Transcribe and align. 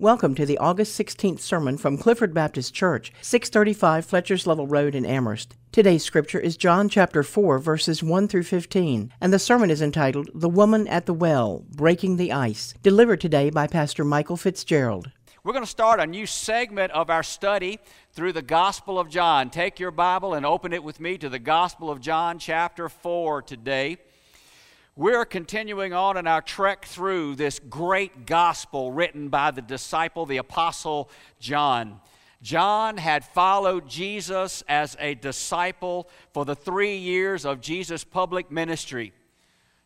Welcome 0.00 0.34
to 0.36 0.46
the 0.46 0.56
August 0.56 0.98
16th 0.98 1.40
sermon 1.40 1.76
from 1.76 1.98
Clifford 1.98 2.32
Baptist 2.32 2.72
Church, 2.72 3.12
635 3.20 4.06
Fletcher's 4.06 4.46
Level 4.46 4.66
Road 4.66 4.94
in 4.94 5.04
Amherst. 5.04 5.58
Today's 5.72 6.02
scripture 6.02 6.40
is 6.40 6.56
John 6.56 6.88
chapter 6.88 7.22
4 7.22 7.58
verses 7.58 8.02
1 8.02 8.26
through 8.26 8.44
15, 8.44 9.12
and 9.20 9.30
the 9.30 9.38
sermon 9.38 9.70
is 9.70 9.82
entitled 9.82 10.30
The 10.34 10.48
Woman 10.48 10.88
at 10.88 11.04
the 11.04 11.12
Well, 11.12 11.66
Breaking 11.68 12.16
the 12.16 12.32
Ice, 12.32 12.72
delivered 12.82 13.20
today 13.20 13.50
by 13.50 13.66
Pastor 13.66 14.02
Michael 14.02 14.38
Fitzgerald. 14.38 15.10
We're 15.44 15.52
going 15.52 15.66
to 15.66 15.70
start 15.70 16.00
a 16.00 16.06
new 16.06 16.24
segment 16.24 16.92
of 16.92 17.10
our 17.10 17.22
study 17.22 17.78
through 18.14 18.32
the 18.32 18.40
Gospel 18.40 18.98
of 18.98 19.10
John. 19.10 19.50
Take 19.50 19.78
your 19.78 19.90
Bible 19.90 20.32
and 20.32 20.46
open 20.46 20.72
it 20.72 20.82
with 20.82 20.98
me 20.98 21.18
to 21.18 21.28
the 21.28 21.38
Gospel 21.38 21.90
of 21.90 22.00
John 22.00 22.38
chapter 22.38 22.88
4 22.88 23.42
today. 23.42 23.98
We're 24.96 25.24
continuing 25.24 25.92
on 25.92 26.16
in 26.16 26.26
our 26.26 26.42
trek 26.42 26.84
through 26.84 27.36
this 27.36 27.58
great 27.58 28.26
gospel 28.26 28.90
written 28.90 29.28
by 29.28 29.52
the 29.52 29.62
disciple, 29.62 30.26
the 30.26 30.38
apostle 30.38 31.10
John. 31.38 32.00
John 32.42 32.96
had 32.96 33.24
followed 33.24 33.88
Jesus 33.88 34.64
as 34.68 34.96
a 34.98 35.14
disciple 35.14 36.08
for 36.32 36.44
the 36.44 36.56
three 36.56 36.96
years 36.96 37.44
of 37.44 37.60
Jesus' 37.60 38.02
public 38.02 38.50
ministry. 38.50 39.12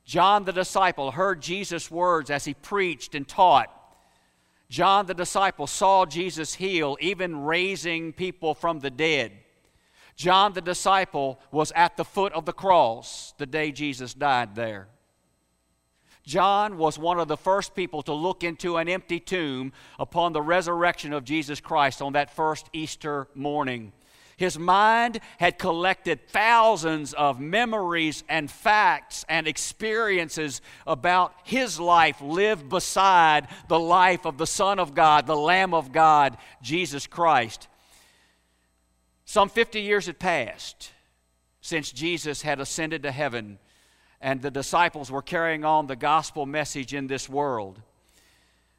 John 0.04 0.44
the 0.44 0.52
disciple 0.52 1.10
heard 1.10 1.42
Jesus' 1.42 1.90
words 1.90 2.30
as 2.30 2.44
he 2.44 2.54
preached 2.54 3.14
and 3.14 3.28
taught. 3.28 3.70
John 4.70 5.06
the 5.06 5.14
disciple 5.14 5.66
saw 5.66 6.06
Jesus 6.06 6.54
heal, 6.54 6.96
even 7.00 7.44
raising 7.44 8.12
people 8.12 8.54
from 8.54 8.80
the 8.80 8.90
dead. 8.90 9.32
John 10.16 10.54
the 10.54 10.60
disciple 10.60 11.40
was 11.50 11.72
at 11.72 11.96
the 11.96 12.04
foot 12.04 12.32
of 12.32 12.46
the 12.46 12.52
cross 12.52 13.34
the 13.36 13.46
day 13.46 13.70
Jesus 13.70 14.14
died 14.14 14.54
there. 14.54 14.88
John 16.24 16.78
was 16.78 16.98
one 16.98 17.20
of 17.20 17.28
the 17.28 17.36
first 17.36 17.74
people 17.74 18.02
to 18.02 18.14
look 18.14 18.42
into 18.42 18.78
an 18.78 18.88
empty 18.88 19.20
tomb 19.20 19.72
upon 19.98 20.32
the 20.32 20.40
resurrection 20.40 21.12
of 21.12 21.24
Jesus 21.24 21.60
Christ 21.60 22.00
on 22.00 22.14
that 22.14 22.34
first 22.34 22.68
Easter 22.72 23.28
morning. 23.34 23.92
His 24.36 24.58
mind 24.58 25.20
had 25.38 25.58
collected 25.58 26.28
thousands 26.28 27.12
of 27.12 27.38
memories 27.38 28.24
and 28.28 28.50
facts 28.50 29.24
and 29.28 29.46
experiences 29.46 30.60
about 30.86 31.34
his 31.44 31.78
life 31.78 32.20
lived 32.20 32.68
beside 32.68 33.46
the 33.68 33.78
life 33.78 34.24
of 34.24 34.38
the 34.38 34.46
Son 34.46 34.78
of 34.78 34.94
God, 34.94 35.26
the 35.26 35.36
Lamb 35.36 35.72
of 35.72 35.92
God, 35.92 36.36
Jesus 36.62 37.06
Christ. 37.06 37.68
Some 39.24 39.48
50 39.48 39.80
years 39.80 40.06
had 40.06 40.18
passed 40.18 40.90
since 41.60 41.92
Jesus 41.92 42.42
had 42.42 42.60
ascended 42.60 43.02
to 43.04 43.12
heaven 43.12 43.58
and 44.24 44.40
the 44.40 44.50
disciples 44.50 45.10
were 45.10 45.20
carrying 45.20 45.66
on 45.66 45.86
the 45.86 45.94
gospel 45.94 46.46
message 46.46 46.94
in 46.94 47.08
this 47.08 47.28
world. 47.28 47.78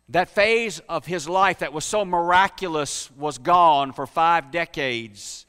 That 0.09 0.27
phase 0.27 0.79
of 0.89 1.05
his 1.05 1.29
life 1.29 1.59
that 1.59 1.71
was 1.71 1.85
so 1.85 2.03
miraculous 2.03 3.11
was 3.15 3.37
gone 3.37 3.93
for 3.93 4.07
five 4.07 4.49
decades. 4.49 5.45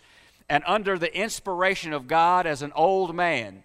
And 0.51 0.63
under 0.67 0.99
the 0.99 1.13
inspiration 1.17 1.95
of 1.95 2.09
God 2.09 2.47
as 2.47 2.61
an 2.61 2.73
old 2.75 3.15
man, 3.15 3.65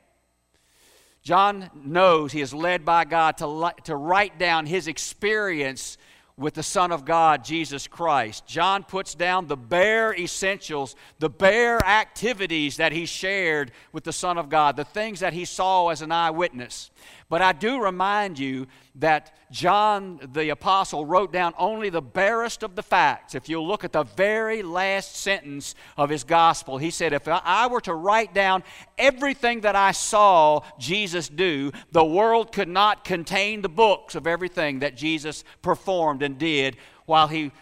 John 1.22 1.70
knows 1.76 2.32
he 2.32 2.40
is 2.40 2.54
led 2.54 2.86
by 2.86 3.04
God 3.04 3.38
to, 3.40 3.74
to 3.84 3.96
write 3.98 4.40
down 4.40 4.66
his 4.66 4.88
experience 4.88 5.98
with 6.42 6.56
the 6.56 6.64
Son 6.64 6.92
of 6.92 7.06
God, 7.06 7.46
Jesus 7.46 7.88
Christ. 7.88 8.46
John 8.48 8.84
puts 8.84 9.14
down 9.14 9.48
the 9.48 9.56
bare 9.56 10.14
essentials, 10.14 10.96
the 11.20 11.30
bare 11.30 11.78
activities 11.86 12.78
that 12.78 12.92
he 12.92 13.06
shared 13.06 13.72
with 13.94 14.04
the 14.04 14.12
Son 14.12 14.38
of 14.38 14.50
God, 14.50 14.76
the 14.76 14.84
things 14.84 15.20
that 15.20 15.34
he 15.34 15.46
saw 15.46 15.90
as 15.90 16.02
an 16.02 16.12
eyewitness. 16.12 16.90
But 17.32 17.42
I 17.42 17.54
do 17.54 17.82
remind 17.82 18.38
you 18.38 18.68
that 18.96 19.34
John 19.52 20.20
the 20.34 20.50
Apostle 20.50 21.06
wrote 21.06 21.32
down 21.32 21.54
only 21.58 21.90
the 21.90 22.02
barest 22.02 22.62
of 22.62 22.76
the 22.76 22.84
facts. 22.84 23.36
If 23.36 23.48
you 23.48 23.62
look 23.62 23.86
at 23.86 23.94
the 23.94 24.04
very 24.04 24.62
last 24.62 25.16
sentence 25.16 25.74
of 25.96 26.10
his 26.10 26.26
gospel, 26.26 26.78
he 26.78 26.92
said, 26.92 27.14
If 27.14 27.30
I 27.30 27.68
were 27.68 27.80
to 27.82 27.94
write 27.94 28.34
down 28.34 28.66
everything 28.98 29.62
that 29.62 29.78
I 29.78 29.94
saw 29.94 30.60
Jesus 30.78 31.30
do, 31.30 31.72
the 31.94 32.04
world 32.04 32.52
could 32.52 32.68
not 32.68 33.06
contain 33.06 33.62
the 33.62 33.70
books 33.70 34.16
of 34.16 34.28
everything 34.28 34.80
that 34.80 34.98
Jesus 34.98 35.46
performed 35.62 36.24
and 36.24 36.38
did 36.38 36.76
while 37.06 37.30
he 37.30 37.54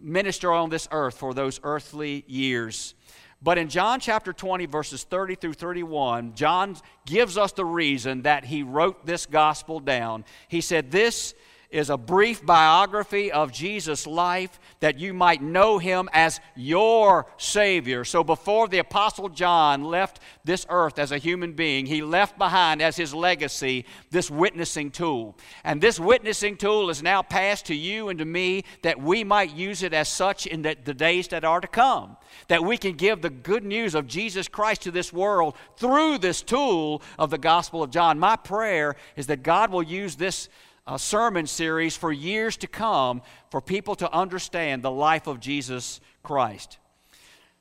ministered 0.00 0.50
on 0.50 0.68
this 0.68 0.88
earth 0.90 1.16
for 1.16 1.32
those 1.32 1.60
earthly 1.62 2.24
years. 2.26 2.96
But 3.42 3.58
in 3.58 3.68
John 3.68 4.00
chapter 4.00 4.32
20, 4.32 4.66
verses 4.66 5.04
30 5.04 5.34
through 5.36 5.52
31, 5.54 6.34
John 6.34 6.76
gives 7.04 7.36
us 7.36 7.52
the 7.52 7.64
reason 7.64 8.22
that 8.22 8.44
he 8.44 8.62
wrote 8.62 9.04
this 9.04 9.26
gospel 9.26 9.78
down. 9.78 10.24
He 10.48 10.60
said, 10.60 10.90
This 10.90 11.34
is 11.70 11.90
a 11.90 11.96
brief 11.96 12.44
biography 12.44 13.30
of 13.32 13.52
Jesus' 13.52 14.06
life 14.06 14.58
that 14.80 14.98
you 14.98 15.12
might 15.12 15.42
know 15.42 15.78
him 15.78 16.08
as 16.12 16.40
your 16.54 17.26
Savior. 17.36 18.04
So 18.04 18.22
before 18.22 18.68
the 18.68 18.78
Apostle 18.78 19.28
John 19.28 19.84
left 19.84 20.20
this 20.44 20.66
earth 20.68 20.98
as 20.98 21.12
a 21.12 21.18
human 21.18 21.52
being, 21.52 21.86
he 21.86 22.02
left 22.02 22.38
behind 22.38 22.80
as 22.80 22.96
his 22.96 23.12
legacy 23.12 23.84
this 24.10 24.30
witnessing 24.30 24.90
tool. 24.90 25.36
And 25.64 25.80
this 25.80 25.98
witnessing 25.98 26.56
tool 26.56 26.90
is 26.90 27.02
now 27.02 27.22
passed 27.22 27.66
to 27.66 27.74
you 27.74 28.08
and 28.08 28.18
to 28.18 28.24
me 28.24 28.64
that 28.82 29.00
we 29.00 29.24
might 29.24 29.54
use 29.54 29.82
it 29.82 29.92
as 29.92 30.08
such 30.08 30.46
in 30.46 30.62
the, 30.62 30.76
the 30.84 30.94
days 30.94 31.28
that 31.28 31.44
are 31.44 31.60
to 31.60 31.68
come. 31.68 32.16
That 32.48 32.64
we 32.64 32.76
can 32.76 32.92
give 32.92 33.22
the 33.22 33.30
good 33.30 33.64
news 33.64 33.94
of 33.94 34.06
Jesus 34.06 34.48
Christ 34.48 34.82
to 34.82 34.90
this 34.90 35.12
world 35.12 35.56
through 35.76 36.18
this 36.18 36.42
tool 36.42 37.02
of 37.18 37.30
the 37.30 37.38
Gospel 37.38 37.82
of 37.82 37.90
John. 37.90 38.18
My 38.18 38.36
prayer 38.36 38.96
is 39.16 39.26
that 39.28 39.42
God 39.42 39.70
will 39.70 39.82
use 39.82 40.16
this 40.16 40.48
a 40.86 40.98
sermon 40.98 41.46
series 41.46 41.96
for 41.96 42.12
years 42.12 42.56
to 42.58 42.66
come 42.66 43.22
for 43.50 43.60
people 43.60 43.94
to 43.96 44.12
understand 44.12 44.82
the 44.82 44.90
life 44.90 45.26
of 45.26 45.40
Jesus 45.40 46.00
Christ. 46.22 46.78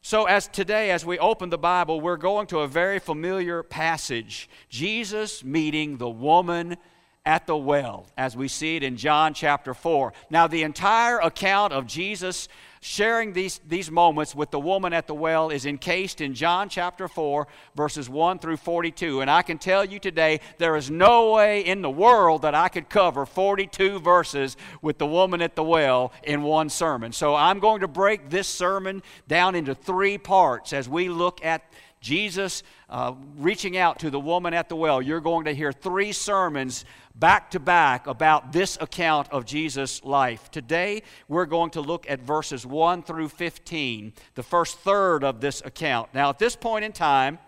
So, 0.02 0.26
as 0.26 0.48
today, 0.48 0.92
as 0.92 1.04
we 1.04 1.18
open 1.18 1.50
the 1.50 1.58
Bible, 1.58 2.00
we're 2.00 2.18
going 2.18 2.46
to 2.48 2.60
a 2.60 2.68
very 2.68 3.00
familiar 3.00 3.64
passage 3.64 4.48
Jesus 4.70 5.44
meeting 5.44 5.98
the 5.98 6.10
woman 6.10 6.78
at 7.26 7.48
the 7.48 7.58
well, 7.58 8.06
as 8.16 8.38
we 8.38 8.48
see 8.48 8.76
it 8.76 8.84
in 8.84 8.98
John 8.98 9.34
chapter 9.34 9.74
4. 9.74 10.14
Now, 10.30 10.46
the 10.46 10.62
entire 10.62 11.18
account 11.18 11.74
of 11.74 11.88
Jesus 11.88 12.48
sharing 12.86 13.34
these, 13.34 13.60
these 13.68 13.90
moments 13.90 14.36
with 14.36 14.52
the 14.52 14.60
woman 14.60 14.94
at 14.94 15.08
the 15.08 15.14
well 15.14 15.50
is 15.50 15.66
encased 15.66 16.22
in 16.22 16.36
John 16.36 16.70
chapter 16.70 17.08
4, 17.08 17.48
verses 17.76 18.08
1 18.08 18.38
through 18.38 18.58
42. 18.58 19.22
And 19.22 19.32
I 19.32 19.42
can 19.42 19.58
tell 19.58 19.84
you 19.84 19.98
today, 19.98 20.40
there 20.60 20.76
is 20.76 20.92
no 20.92 21.34
way 21.34 21.62
in 21.62 21.82
the 21.82 21.90
world 21.90 22.44
that 22.44 22.54
I 22.54 22.70
could 22.70 22.88
cover 22.88 23.26
42 23.26 24.00
verses 24.00 24.56
with 24.84 25.00
the 25.00 25.08
woman 25.08 25.42
at 25.42 25.56
the 25.56 25.64
well 25.64 26.14
in 26.22 26.44
one 26.44 26.70
sermon. 26.70 27.12
So 27.12 27.34
I'm 27.34 27.60
going 27.60 27.82
to 27.82 27.88
break 27.88 28.30
this 28.30 28.48
sermon 28.48 29.02
down 29.28 29.56
into 29.56 29.74
three 29.74 30.20
parts 30.20 30.72
as 30.72 30.88
we 30.88 31.10
look 31.10 31.44
at 31.44 31.64
Jesus 32.06 32.62
uh, 32.88 33.14
reaching 33.36 33.76
out 33.78 33.98
to 34.00 34.12
the 34.12 34.20
woman 34.20 34.54
at 34.54 34.70
the 34.70 34.76
well. 34.76 35.02
You're 35.02 35.20
going 35.20 35.46
to 35.46 35.56
hear 35.56 35.72
three 35.72 36.12
sermons 36.12 36.86
back 37.16 37.50
to 37.52 37.60
back 37.60 38.06
about 38.06 38.54
this 38.54 38.78
account 38.80 39.28
of 39.32 39.44
Jesus' 39.44 40.04
life. 40.04 40.52
Today, 40.52 41.02
we're 41.28 41.48
going 41.48 41.72
to 41.72 41.82
look 41.82 42.06
at 42.08 42.20
verses 42.22 42.64
1 42.64 43.02
through 43.02 43.30
15, 43.30 44.14
the 44.36 44.44
first 44.44 44.78
third 44.80 45.24
of 45.24 45.42
this 45.42 45.64
account. 45.66 46.14
Now, 46.14 46.30
at 46.30 46.38
this 46.38 46.56
point 46.56 46.86
in 46.86 46.92
time, 46.92 47.40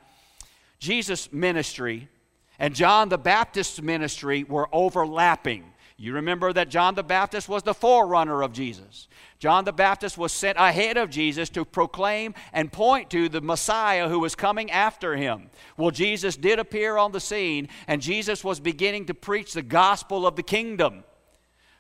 Jesus' 0.79 1.31
ministry 1.31 2.09
and 2.57 2.74
John 2.74 3.09
the 3.09 3.19
Baptist's 3.19 3.79
ministry 3.79 4.44
were 4.44 4.68
overlapping. 4.74 5.66
You 6.00 6.13
remember 6.13 6.53
that 6.53 6.69
John 6.69 6.94
the 6.94 7.03
Baptist 7.03 7.50
was 7.50 7.63
the 7.63 7.74
forerunner 7.74 8.44
of 8.44 8.53
Jesus. 8.53 9.08
John 9.40 9.66
the 9.66 9.74
Baptist 9.74 10.16
was 10.16 10.31
sent 10.31 10.59
ahead 10.59 10.96
of 10.96 11.09
Jesus 11.09 11.50
to 11.50 11.66
proclaim 11.66 12.35
and 12.53 12.72
point 12.72 13.09
to 13.09 13.30
the 13.30 13.41
Messiah 13.41 14.07
who 14.07 14.19
was 14.19 14.36
coming 14.36 14.69
after 14.69 15.16
him. 15.16 15.50
Well, 15.75 15.90
Jesus 15.90 16.38
did 16.38 16.59
appear 16.59 16.97
on 16.97 17.13
the 17.13 17.19
scene, 17.19 17.68
and 17.88 18.00
Jesus 18.00 18.44
was 18.44 18.59
beginning 18.59 19.07
to 19.07 19.16
preach 19.16 19.53
the 19.53 19.63
gospel 19.63 20.28
of 20.28 20.36
the 20.36 20.44
kingdom. 20.44 21.03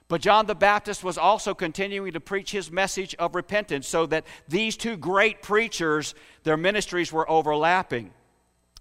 But 0.07 0.21
John 0.21 0.47
the 0.47 0.55
Baptist 0.55 1.03
was 1.03 1.19
also 1.19 1.53
continuing 1.53 2.13
to 2.13 2.19
preach 2.19 2.51
his 2.51 2.71
message 2.71 3.13
of 3.19 3.35
repentance, 3.35 3.87
so 3.87 4.07
that 4.07 4.25
these 4.47 4.75
two 4.75 4.97
great 4.97 5.43
preachers, 5.43 6.15
their 6.43 6.57
ministries 6.57 7.13
were 7.13 7.29
overlapping. 7.29 8.11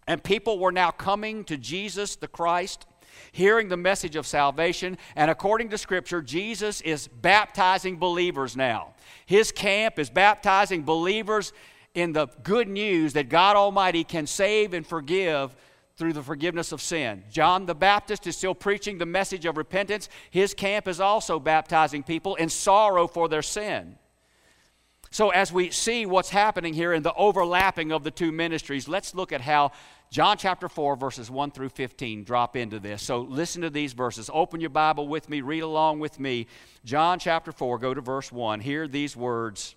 And 0.06 0.22
people 0.22 0.58
were 0.58 0.72
now 0.72 0.92
coming 0.92 1.44
to 1.44 1.58
Jesus 1.58 2.16
the 2.16 2.28
Christ 2.28 2.86
hearing 3.36 3.68
the 3.68 3.76
message 3.76 4.16
of 4.16 4.26
salvation. 4.26 4.96
And 5.14 5.30
according 5.30 5.68
to 5.68 5.78
Scripture, 5.78 6.22
Jesus 6.22 6.80
is 6.80 7.06
baptizing 7.06 7.98
believers 7.98 8.56
now. 8.56 8.94
His 9.26 9.52
camp 9.52 9.98
is 9.98 10.08
baptizing 10.08 10.84
believers 10.84 11.52
in 11.94 12.12
the 12.12 12.28
good 12.42 12.66
news 12.66 13.12
that 13.12 13.28
God 13.28 13.54
Almighty 13.56 14.04
can 14.04 14.26
save 14.26 14.72
and 14.72 14.86
forgive 14.86 15.54
through 15.96 16.14
the 16.14 16.22
forgiveness 16.22 16.72
of 16.72 16.80
sin. 16.80 17.24
John 17.30 17.66
the 17.66 17.74
Baptist 17.74 18.26
is 18.26 18.36
still 18.36 18.54
preaching 18.54 18.98
the 18.98 19.06
message 19.06 19.44
of 19.44 19.56
repentance. 19.56 20.08
His 20.30 20.54
camp 20.54 20.88
is 20.88 20.98
also 20.98 21.38
baptizing 21.38 22.02
people 22.02 22.36
in 22.36 22.48
sorrow 22.48 23.06
for 23.06 23.28
their 23.28 23.42
sin. 23.42 23.98
So, 25.10 25.30
as 25.30 25.52
we 25.52 25.70
see 25.70 26.04
what's 26.04 26.30
happening 26.30 26.74
here 26.74 26.92
in 26.92 27.02
the 27.02 27.14
overlapping 27.14 27.92
of 27.92 28.02
the 28.02 28.10
two 28.10 28.32
ministries, 28.32 28.88
let's 28.88 29.14
look 29.14 29.32
at 29.32 29.40
how 29.40 29.72
John 30.10 30.38
chapter 30.38 30.68
4, 30.68 30.96
verses 30.96 31.30
1 31.30 31.50
through 31.50 31.70
15 31.70 32.24
drop 32.24 32.56
into 32.56 32.78
this. 32.78 33.02
So 33.02 33.20
listen 33.20 33.62
to 33.62 33.70
these 33.70 33.92
verses. 33.92 34.30
Open 34.32 34.60
your 34.60 34.70
Bible 34.70 35.08
with 35.08 35.28
me, 35.28 35.40
read 35.40 35.60
along 35.60 36.00
with 36.00 36.20
me. 36.20 36.46
John 36.84 37.18
chapter 37.18 37.52
4, 37.52 37.78
go 37.78 37.92
to 37.92 38.00
verse 38.00 38.30
1. 38.30 38.60
Hear 38.60 38.86
these 38.86 39.16
words. 39.16 39.74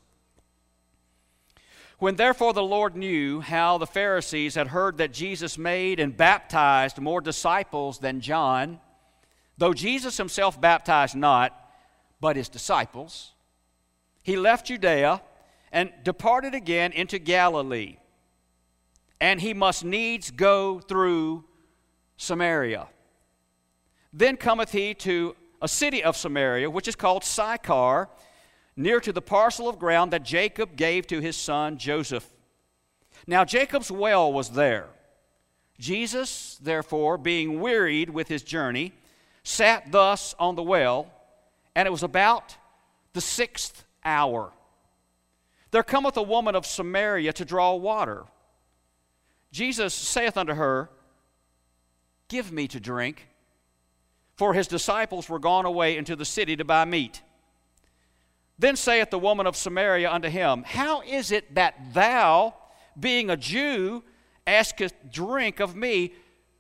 When 1.97 2.15
therefore 2.15 2.53
the 2.53 2.63
Lord 2.63 2.95
knew 2.95 3.41
how 3.41 3.77
the 3.77 3.87
Pharisees 3.87 4.55
had 4.55 4.67
heard 4.67 4.97
that 4.97 5.11
Jesus 5.11 5.57
made 5.57 5.99
and 5.99 6.15
baptized 6.15 6.97
more 6.99 7.19
disciples 7.19 7.99
than 7.99 8.21
John, 8.21 8.79
though 9.57 9.73
Jesus 9.73 10.15
himself 10.15 10.61
baptized 10.61 11.15
not, 11.15 11.53
but 12.21 12.37
his 12.37 12.47
disciples, 12.47 13.33
he 14.23 14.37
left 14.37 14.67
Judea 14.67 15.21
and 15.71 15.91
departed 16.03 16.53
again 16.53 16.93
into 16.93 17.19
Galilee. 17.19 17.97
And 19.21 19.41
he 19.41 19.53
must 19.53 19.83
needs 19.83 20.31
go 20.31 20.79
through 20.79 21.43
Samaria. 22.17 22.87
Then 24.13 24.37
cometh 24.37 24.71
he 24.71 24.93
to 24.95 25.35
a 25.61 25.67
city 25.67 26.03
of 26.03 26.15
Samaria, 26.15 26.69
which 26.69 26.87
is 26.87 26.95
called 26.95 27.23
Sychar 27.23 28.09
near 28.75 28.99
to 29.01 29.11
the 29.11 29.21
parcel 29.21 29.67
of 29.67 29.77
ground 29.77 30.11
that 30.11 30.23
Jacob 30.23 30.75
gave 30.75 31.05
to 31.07 31.19
his 31.19 31.35
son 31.35 31.77
Joseph. 31.77 32.27
Now 33.27 33.43
Jacob's 33.43 33.91
well 33.91 34.31
was 34.31 34.51
there. 34.51 34.87
Jesus, 35.77 36.59
therefore, 36.61 37.17
being 37.17 37.59
wearied 37.59 38.09
with 38.09 38.27
his 38.27 38.43
journey, 38.43 38.93
sat 39.43 39.91
thus 39.91 40.35
on 40.39 40.55
the 40.55 40.63
well, 40.63 41.07
and 41.75 41.87
it 41.87 41.91
was 41.91 42.03
about 42.03 42.55
the 43.13 43.21
sixth 43.21 43.83
hour. 44.03 44.51
There 45.71 45.83
cometh 45.83 46.17
a 46.17 46.21
woman 46.21 46.55
of 46.55 46.65
Samaria 46.65 47.33
to 47.33 47.45
draw 47.45 47.75
water. 47.75 48.25
Jesus 49.51 49.93
saith 49.93 50.37
unto 50.37 50.53
her, 50.53 50.89
Give 52.27 52.51
me 52.51 52.67
to 52.67 52.79
drink. 52.79 53.27
For 54.35 54.53
his 54.53 54.67
disciples 54.67 55.27
were 55.27 55.39
gone 55.39 55.65
away 55.65 55.97
into 55.97 56.15
the 56.15 56.23
city 56.25 56.55
to 56.55 56.63
buy 56.63 56.85
meat. 56.85 57.21
Then 58.57 58.75
saith 58.75 59.09
the 59.09 59.19
woman 59.19 59.47
of 59.47 59.55
Samaria 59.55 60.11
unto 60.11 60.29
him, 60.29 60.63
How 60.65 61.01
is 61.01 61.31
it 61.31 61.55
that 61.55 61.93
thou, 61.93 62.53
being 62.99 63.29
a 63.29 63.37
Jew, 63.37 64.03
askest 64.45 64.95
drink 65.11 65.59
of 65.59 65.75
me, 65.75 66.13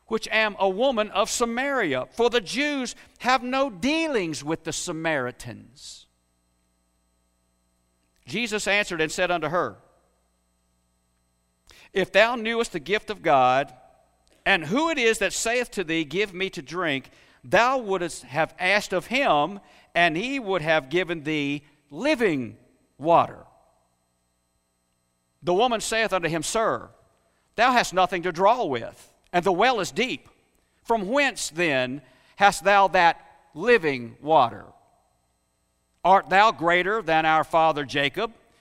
which 0.07 0.27
am 0.31 0.55
a 0.59 0.67
woman 0.67 1.09
of 1.11 1.29
Samaria? 1.29 2.07
For 2.11 2.29
the 2.29 2.41
Jews 2.41 2.95
have 3.19 3.43
no 3.43 3.69
dealings 3.69 4.43
with 4.43 4.63
the 4.63 4.73
Samaritans. 4.73 6.07
Jesus 8.25 8.67
answered 8.67 9.01
and 9.01 9.11
said 9.11 9.31
unto 9.31 9.49
her, 9.49 9.77
If 11.93 12.11
thou 12.11 12.35
knewest 12.35 12.73
the 12.73 12.79
gift 12.79 13.09
of 13.09 13.21
God, 13.21 13.73
and 14.45 14.65
who 14.65 14.89
it 14.89 14.97
is 14.97 15.19
that 15.19 15.33
saith 15.33 15.71
to 15.71 15.83
thee, 15.83 16.03
Give 16.03 16.33
me 16.33 16.49
to 16.51 16.61
drink, 16.61 17.11
thou 17.43 17.77
wouldst 17.77 18.23
have 18.23 18.53
asked 18.59 18.93
of 18.93 19.07
him, 19.07 19.59
and 19.95 20.15
he 20.15 20.39
would 20.39 20.61
have 20.61 20.89
given 20.89 21.23
thee 21.23 21.63
living 21.89 22.57
water. 22.97 23.45
The 25.41 25.53
woman 25.53 25.81
saith 25.81 26.13
unto 26.13 26.27
him, 26.27 26.43
Sir, 26.43 26.89
thou 27.55 27.71
hast 27.71 27.93
nothing 27.93 28.23
to 28.23 28.31
draw 28.31 28.65
with, 28.65 29.13
and 29.31 29.43
the 29.43 29.51
well 29.51 29.79
is 29.79 29.91
deep. 29.91 30.27
From 30.83 31.07
whence 31.07 31.49
then 31.49 32.01
hast 32.35 32.63
thou 32.63 32.87
that 32.89 33.25
living 33.53 34.15
water? 34.21 34.65
Art 36.03 36.29
thou 36.29 36.51
greater 36.51 37.01
than 37.01 37.25
our 37.25 37.43
father 37.43 37.85
Jacob, 37.85 38.33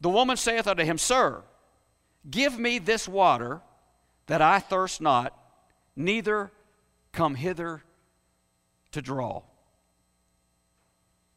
The 0.00 0.08
woman 0.08 0.36
saith 0.36 0.66
unto 0.66 0.84
him, 0.84 0.98
Sir, 0.98 1.42
give 2.30 2.58
me 2.58 2.78
this 2.78 3.06
water 3.08 3.60
that 4.26 4.40
I 4.40 4.58
thirst 4.58 5.00
not, 5.00 5.36
neither 5.96 6.52
come 7.12 7.34
hither 7.34 7.82
to 8.92 9.02
draw. 9.02 9.42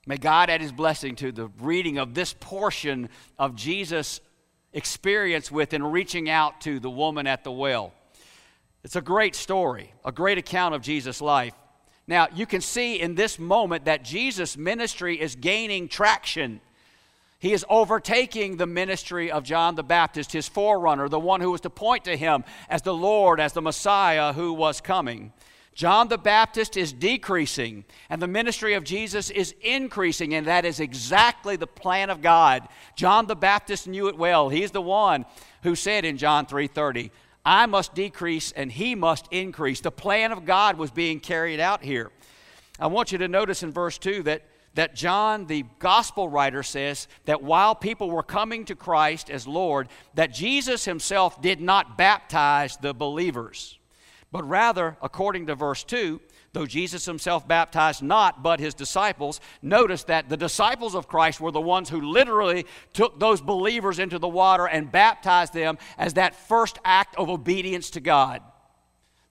May 0.05 0.17
God 0.17 0.49
add 0.49 0.61
his 0.61 0.71
blessing 0.71 1.15
to 1.17 1.31
the 1.31 1.47
reading 1.59 1.97
of 1.97 2.13
this 2.13 2.33
portion 2.39 3.09
of 3.39 3.55
Jesus' 3.55 4.21
experience 4.73 5.51
with 5.51 5.73
and 5.73 5.93
reaching 5.93 6.29
out 6.29 6.61
to 6.61 6.79
the 6.79 6.89
woman 6.89 7.25
at 7.25 7.43
the 7.43 7.51
well. 7.51 7.93
It's 8.83 8.97
a 8.97 9.01
great 9.01 9.33
story, 9.33 9.93
a 10.03 10.11
great 10.11 10.37
account 10.37 10.75
of 10.75 10.81
Jesus' 10.81 11.21
life. 11.21 11.53
Now, 12.05 12.27
you 12.35 12.45
can 12.45 12.59
see 12.59 12.99
in 12.99 13.15
this 13.15 13.39
moment 13.39 13.85
that 13.85 14.03
Jesus' 14.03 14.57
ministry 14.57 15.19
is 15.21 15.37
gaining 15.37 15.87
traction. 15.87 16.59
He 17.43 17.51
is 17.51 17.65
overtaking 17.67 18.55
the 18.55 18.65
ministry 18.65 19.29
of 19.29 19.43
John 19.43 19.75
the 19.75 19.83
Baptist, 19.83 20.31
his 20.31 20.47
forerunner, 20.47 21.09
the 21.09 21.19
one 21.19 21.41
who 21.41 21.51
was 21.51 21.59
to 21.59 21.69
point 21.69 22.05
to 22.05 22.15
him 22.15 22.45
as 22.69 22.83
the 22.83 22.93
Lord, 22.93 23.41
as 23.41 23.51
the 23.51 23.61
Messiah 23.61 24.31
who 24.31 24.53
was 24.53 24.79
coming. 24.79 25.33
John 25.75 26.07
the 26.07 26.17
Baptist 26.17 26.77
is 26.77 26.93
decreasing, 26.93 27.83
and 28.09 28.21
the 28.21 28.29
ministry 28.29 28.75
of 28.75 28.85
Jesus 28.85 29.29
is 29.29 29.53
increasing, 29.59 30.33
and 30.33 30.47
that 30.47 30.63
is 30.63 30.79
exactly 30.79 31.57
the 31.57 31.67
plan 31.67 32.09
of 32.09 32.21
God. 32.21 32.65
John 32.95 33.27
the 33.27 33.35
Baptist 33.35 33.89
knew 33.89 34.07
it 34.07 34.17
well. 34.17 34.47
He's 34.47 34.71
the 34.71 34.81
one 34.81 35.25
who 35.63 35.75
said 35.75 36.05
in 36.05 36.17
John 36.17 36.45
3:30, 36.45 37.11
"I 37.45 37.65
must 37.65 37.93
decrease 37.93 38.53
and 38.53 38.71
he 38.71 38.95
must 38.95 39.27
increase." 39.31 39.81
The 39.81 39.91
plan 39.91 40.31
of 40.31 40.45
God 40.45 40.77
was 40.77 40.91
being 40.91 41.19
carried 41.19 41.59
out 41.59 41.83
here. 41.83 42.09
I 42.79 42.87
want 42.87 43.11
you 43.11 43.17
to 43.17 43.27
notice 43.27 43.63
in 43.63 43.73
verse 43.73 43.97
2 43.97 44.23
that 44.23 44.43
that 44.75 44.95
John, 44.95 45.45
the 45.45 45.65
gospel 45.79 46.27
writer, 46.27 46.63
says 46.63 47.07
that 47.25 47.43
while 47.43 47.75
people 47.75 48.09
were 48.09 48.23
coming 48.23 48.65
to 48.65 48.75
Christ 48.75 49.29
as 49.29 49.47
Lord, 49.47 49.87
that 50.15 50.33
Jesus 50.33 50.85
himself 50.85 51.41
did 51.41 51.61
not 51.61 51.97
baptize 51.97 52.77
the 52.77 52.93
believers. 52.93 53.77
But 54.31 54.49
rather, 54.49 54.97
according 55.01 55.45
to 55.47 55.55
verse 55.55 55.83
2, 55.83 56.19
though 56.53 56.65
Jesus 56.65 57.05
himself 57.05 57.47
baptized 57.47 58.01
not 58.01 58.41
but 58.41 58.59
his 58.59 58.73
disciples, 58.73 59.39
notice 59.61 60.03
that 60.05 60.27
the 60.27 60.37
disciples 60.37 60.95
of 60.95 61.07
Christ 61.07 61.39
were 61.39 61.51
the 61.51 61.61
ones 61.61 61.89
who 61.89 62.01
literally 62.01 62.65
took 62.93 63.19
those 63.19 63.41
believers 63.41 63.99
into 63.99 64.17
the 64.17 64.27
water 64.27 64.65
and 64.65 64.91
baptized 64.91 65.53
them 65.53 65.77
as 65.99 66.15
that 66.15 66.35
first 66.35 66.79
act 66.83 67.15
of 67.15 67.29
obedience 67.29 67.91
to 67.91 67.99
God. 67.99 68.41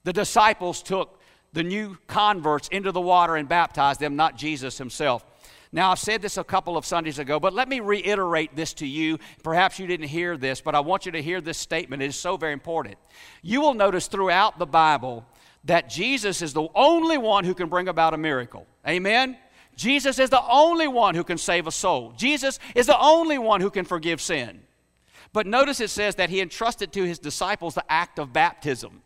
The 0.05 0.13
disciples 0.13 0.81
took 0.81 1.19
the 1.51 1.63
new 1.63 1.97
converts 2.07 2.67
into 2.69 2.91
the 2.91 3.01
water 3.01 3.35
and 3.35 3.47
baptized 3.47 3.99
them, 3.99 4.15
not 4.15 4.37
Jesus 4.37 4.77
himself. 4.77 5.25
Now, 5.73 5.91
I've 5.91 5.99
said 5.99 6.21
this 6.21 6.37
a 6.37 6.43
couple 6.43 6.77
of 6.77 6.85
Sundays 6.85 7.17
ago, 7.17 7.39
but 7.39 7.51
let 7.51 7.67
me 7.67 7.79
reiterate 7.79 8.55
this 8.55 8.73
to 8.75 8.85
you. 8.85 9.17
Perhaps 9.41 9.79
you 9.79 9.87
didn't 9.87 10.07
hear 10.07 10.37
this, 10.37 10.61
but 10.61 10.75
I 10.75 10.79
want 10.81 11.07
you 11.07 11.11
to 11.13 11.21
hear 11.21 11.41
this 11.41 11.57
statement. 11.57 12.03
It 12.03 12.09
is 12.09 12.15
so 12.15 12.37
very 12.37 12.53
important. 12.53 12.95
You 13.41 13.59
will 13.59 13.73
notice 13.73 14.05
throughout 14.05 14.59
the 14.59 14.67
Bible 14.67 15.25
that 15.63 15.89
Jesus 15.89 16.43
is 16.43 16.53
the 16.53 16.67
only 16.75 17.17
one 17.17 17.43
who 17.43 17.55
can 17.55 17.69
bring 17.69 17.87
about 17.87 18.13
a 18.13 18.17
miracle. 18.17 18.67
Amen? 18.87 19.35
Jesus 19.75 20.19
is 20.19 20.29
the 20.29 20.43
only 20.47 20.87
one 20.87 21.15
who 21.15 21.23
can 21.23 21.39
save 21.39 21.65
a 21.65 21.71
soul. 21.71 22.13
Jesus 22.15 22.59
is 22.75 22.85
the 22.85 22.99
only 22.99 23.39
one 23.39 23.59
who 23.59 23.71
can 23.71 23.83
forgive 23.83 24.21
sin. 24.21 24.61
But 25.33 25.47
notice 25.47 25.81
it 25.81 25.89
says 25.89 26.15
that 26.15 26.29
he 26.29 26.39
entrusted 26.39 26.93
to 26.93 27.03
his 27.03 27.17
disciples 27.17 27.73
the 27.73 27.91
act 27.91 28.19
of 28.19 28.31
baptism. 28.31 29.01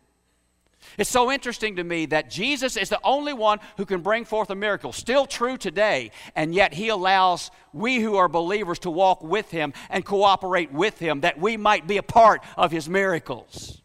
It's 0.96 1.10
so 1.10 1.30
interesting 1.30 1.76
to 1.76 1.84
me 1.84 2.06
that 2.06 2.30
Jesus 2.30 2.76
is 2.76 2.88
the 2.88 3.00
only 3.04 3.32
one 3.32 3.58
who 3.76 3.84
can 3.84 4.00
bring 4.00 4.24
forth 4.24 4.50
a 4.50 4.54
miracle, 4.54 4.92
still 4.92 5.26
true 5.26 5.56
today, 5.56 6.10
and 6.34 6.54
yet 6.54 6.74
he 6.74 6.88
allows 6.88 7.50
we 7.72 8.00
who 8.00 8.16
are 8.16 8.28
believers 8.28 8.78
to 8.80 8.90
walk 8.90 9.22
with 9.22 9.50
him 9.50 9.72
and 9.90 10.04
cooperate 10.04 10.72
with 10.72 10.98
him 10.98 11.20
that 11.20 11.38
we 11.38 11.56
might 11.56 11.86
be 11.86 11.96
a 11.96 12.02
part 12.02 12.42
of 12.56 12.72
his 12.72 12.88
miracles. 12.88 13.82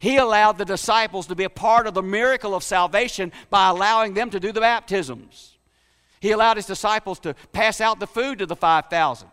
He 0.00 0.16
allowed 0.16 0.58
the 0.58 0.64
disciples 0.64 1.26
to 1.26 1.34
be 1.34 1.44
a 1.44 1.50
part 1.50 1.86
of 1.86 1.94
the 1.94 2.02
miracle 2.02 2.54
of 2.54 2.62
salvation 2.62 3.32
by 3.50 3.68
allowing 3.68 4.14
them 4.14 4.30
to 4.30 4.40
do 4.40 4.52
the 4.52 4.60
baptisms. 4.60 5.56
He 6.20 6.30
allowed 6.30 6.56
his 6.56 6.66
disciples 6.66 7.18
to 7.20 7.34
pass 7.52 7.80
out 7.80 8.00
the 8.00 8.06
food 8.06 8.38
to 8.38 8.46
the 8.46 8.56
5,000. 8.56 9.28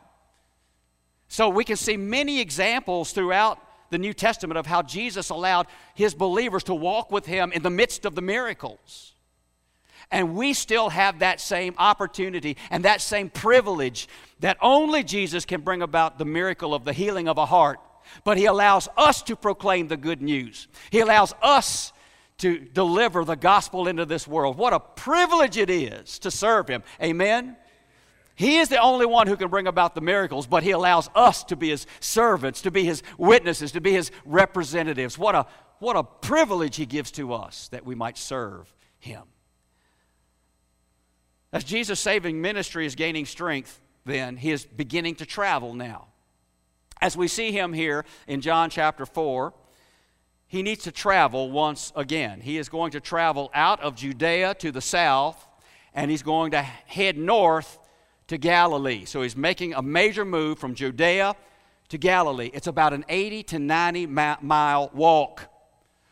So 1.28 1.50
we 1.50 1.64
can 1.64 1.78
see 1.78 1.98
many 1.98 2.40
examples 2.40 3.12
throughout 3.12 3.60
the 3.96 4.00
New 4.00 4.14
Testament 4.14 4.58
of 4.58 4.66
how 4.66 4.82
Jesus 4.82 5.30
allowed 5.30 5.68
his 5.94 6.14
believers 6.14 6.66
to 6.66 6.76
walk 6.76 7.14
with 7.14 7.26
him 7.26 7.54
in 7.54 7.62
the 7.62 7.70
midst 7.70 8.04
of 8.04 8.14
the 8.14 8.22
miracles. 8.22 9.14
And 10.12 10.36
we 10.36 10.52
still 10.52 10.90
have 10.90 11.20
that 11.20 11.40
same 11.40 11.76
opportunity 11.78 12.58
and 12.70 12.84
that 12.84 13.00
same 13.00 13.30
privilege 13.30 14.10
that 14.42 14.58
only 14.62 15.02
Jesus 15.02 15.46
can 15.46 15.62
bring 15.62 15.82
about 15.82 16.18
the 16.18 16.26
miracle 16.26 16.74
of 16.74 16.84
the 16.84 16.92
healing 16.92 17.30
of 17.30 17.38
a 17.38 17.46
heart. 17.46 17.80
But 18.26 18.38
he 18.38 18.48
allows 18.48 18.90
us 18.98 19.22
to 19.24 19.38
proclaim 19.38 19.88
the 19.88 19.96
good 19.96 20.22
news. 20.22 20.68
He 20.90 21.00
allows 21.00 21.34
us 21.42 21.94
to 22.40 22.60
deliver 22.60 23.24
the 23.24 23.38
gospel 23.38 23.88
into 23.88 24.04
this 24.04 24.28
world. 24.28 24.58
What 24.58 24.74
a 24.74 24.80
privilege 24.82 25.56
it 25.56 25.70
is 25.70 26.20
to 26.20 26.30
serve 26.30 26.68
Him. 26.68 26.84
Amen? 27.02 27.56
He 28.36 28.58
is 28.58 28.68
the 28.68 28.82
only 28.82 29.06
one 29.06 29.28
who 29.28 29.38
can 29.38 29.50
bring 29.50 29.66
about 29.66 29.96
the 29.96 30.02
miracles, 30.02 30.46
but 30.46 30.64
He 30.64 30.72
allows 30.72 31.10
us 31.16 31.44
to 31.46 31.56
be 31.56 31.70
His 31.70 31.88
servants, 32.00 32.62
to 32.64 32.72
be 32.72 32.84
His 32.84 33.02
witnesses, 33.18 33.72
to 33.72 33.82
be 33.82 33.94
His 33.94 34.12
representatives. 34.26 35.18
What 35.18 35.36
a, 35.36 35.48
what 35.80 35.96
a 35.96 36.04
privilege 36.04 36.76
He 36.76 36.86
gives 36.86 37.12
to 37.12 37.34
us 37.34 37.70
that 37.70 37.86
we 37.86 37.96
might 37.96 38.18
serve 38.18 38.74
Him. 39.00 39.24
As 41.54 41.64
Jesus' 41.64 42.02
saving 42.02 42.42
ministry 42.42 42.86
is 42.86 42.96
gaining 42.96 43.26
strength, 43.26 43.80
then, 44.06 44.36
He 44.36 44.52
is 44.52 44.66
beginning 44.66 45.16
to 45.16 45.26
travel 45.26 45.74
now. 45.74 46.08
As 47.00 47.16
we 47.16 47.30
see 47.30 47.54
Him 47.54 47.72
here 47.72 48.04
in 48.28 48.42
John 48.42 48.70
chapter 48.70 49.06
4, 49.06 49.54
he 50.48 50.62
needs 50.62 50.84
to 50.84 50.92
travel 50.92 51.52
once 51.52 51.92
again. 51.96 52.40
He 52.40 52.58
is 52.58 52.70
going 52.70 52.92
to 52.92 53.00
travel 53.00 53.50
out 53.54 53.82
of 53.82 53.96
Judea 53.96 54.54
to 54.56 54.72
the 54.72 54.80
south, 54.80 55.46
and 55.94 56.12
he's 56.12 56.24
going 56.24 56.52
to 56.52 56.62
head 56.62 57.18
north 57.18 57.80
to 58.28 58.38
Galilee. 58.38 59.06
So 59.06 59.22
he's 59.22 59.36
making 59.36 59.74
a 59.74 59.82
major 59.82 60.26
move 60.26 60.60
from 60.60 60.76
Judea 60.76 61.36
to 61.90 61.98
Galilee. 61.98 62.50
It's 62.54 62.68
about 62.68 62.94
an 62.94 63.06
80 63.10 63.44
to 63.44 63.60
90 63.60 64.08
mile 64.08 64.90
walk. 64.94 65.50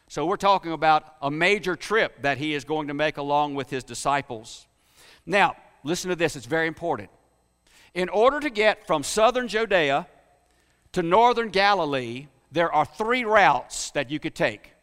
So 0.07 0.25
we're 0.25 0.37
talking 0.37 0.71
about 0.71 1.15
a 1.21 1.31
major 1.31 1.75
trip 1.75 2.21
that 2.21 2.37
he 2.37 2.53
is 2.53 2.65
going 2.65 2.87
to 2.89 2.93
make 2.93 3.17
along 3.17 3.55
with 3.55 3.69
his 3.69 3.83
disciples. 3.83 4.67
Now, 5.25 5.55
listen 5.83 6.09
to 6.09 6.15
this, 6.15 6.35
it's 6.35 6.45
very 6.45 6.67
important. 6.67 7.09
In 7.93 8.09
order 8.09 8.39
to 8.39 8.49
get 8.49 8.85
from 8.85 9.03
southern 9.03 9.47
Judea 9.47 10.07
to 10.91 11.01
northern 11.01 11.49
Galilee, 11.49 12.27
there 12.51 12.71
are 12.71 12.85
three 12.85 13.23
routes 13.23 13.89
that 13.91 14.11
you 14.11 14.19
could 14.19 14.35
take. 14.35 14.73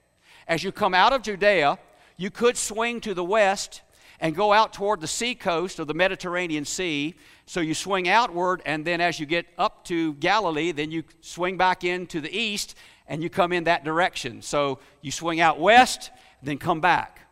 As 0.49 0.65
you 0.65 0.73
come 0.73 0.95
out 0.95 1.13
of 1.13 1.23
Judea, 1.23 1.79
you 2.17 2.31
could 2.31 2.57
swing 2.57 3.01
to 3.03 3.15
the 3.15 3.25
west 3.25 3.83
and 4.21 4.37
go 4.37 4.53
out 4.53 4.73
toward 4.73 5.01
the 5.01 5.07
sea 5.07 5.35
coast 5.35 5.79
of 5.79 5.87
the 5.87 5.95
Mediterranean 5.95 6.65
Sea. 6.65 7.15
So 7.47 7.61
you 7.61 7.75
swing 7.75 8.09
outward, 8.09 8.61
and 8.67 8.85
then 8.85 9.01
as 9.01 9.19
you 9.19 9.27
get 9.27 9.47
up 9.57 9.85
to 9.87 10.13
Galilee, 10.15 10.73
then 10.73 10.91
you 10.91 11.05
swing 11.23 11.57
back 11.57 11.85
into 11.85 12.21
the 12.21 12.35
east 12.35 12.77
and 13.07 13.23
you 13.23 13.31
come 13.31 13.53
in 13.53 13.65
that 13.65 13.83
direction. 13.83 14.43
So 14.43 14.79
you 15.01 15.11
swing 15.11 15.41
out 15.41 15.59
west, 15.59 16.11
then 16.43 16.59
come 16.59 16.81
back. 16.81 17.27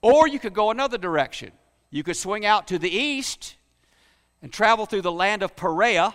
Or 0.00 0.26
you 0.26 0.40
could 0.40 0.54
go 0.54 0.70
another 0.70 0.98
direction. 0.98 1.52
You 1.90 2.02
could 2.02 2.16
swing 2.16 2.44
out 2.44 2.66
to 2.68 2.78
the 2.78 2.90
east 2.90 3.54
and 4.40 4.52
travel 4.52 4.86
through 4.86 5.02
the 5.02 5.12
land 5.12 5.42
of 5.42 5.54
Perea. 5.54 6.14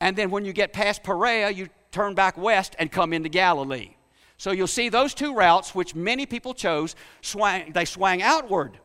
And 0.00 0.14
then 0.16 0.30
when 0.30 0.44
you 0.44 0.52
get 0.52 0.72
past 0.72 1.02
Perea, 1.02 1.50
you 1.50 1.68
turn 1.90 2.14
back 2.14 2.38
west 2.38 2.76
and 2.78 2.92
come 2.92 3.12
into 3.12 3.28
Galilee. 3.28 3.96
So 4.36 4.52
you'll 4.52 4.68
see 4.68 4.90
those 4.90 5.12
two 5.12 5.34
routes, 5.34 5.74
which 5.74 5.94
many 5.94 6.24
people 6.24 6.54
chose, 6.54 6.94
swang, 7.22 7.72
they 7.72 7.84
swang 7.84 8.22
outward 8.22 8.78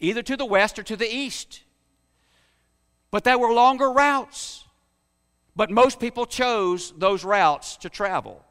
either 0.00 0.22
to 0.22 0.36
the 0.36 0.44
west 0.44 0.78
or 0.78 0.82
to 0.82 0.96
the 0.96 1.12
east. 1.12 1.62
But 3.10 3.24
there 3.24 3.38
were 3.38 3.52
longer 3.52 3.90
routes. 3.90 4.64
But 5.54 5.70
most 5.70 6.00
people 6.00 6.26
chose 6.26 6.92
those 6.96 7.24
routes 7.24 7.76
to 7.78 7.90
travel. 7.90 8.44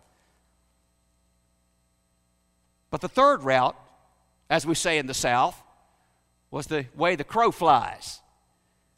But 2.92 3.02
the 3.02 3.10
third 3.10 3.44
route, 3.44 3.76
as 4.50 4.66
we 4.66 4.76
say 4.76 4.98
in 4.98 5.08
the 5.08 5.14
South, 5.14 5.62
was 6.52 6.68
the 6.68 6.86
way 6.96 7.16
the 7.16 7.24
crow 7.24 7.52
flies 7.52 8.22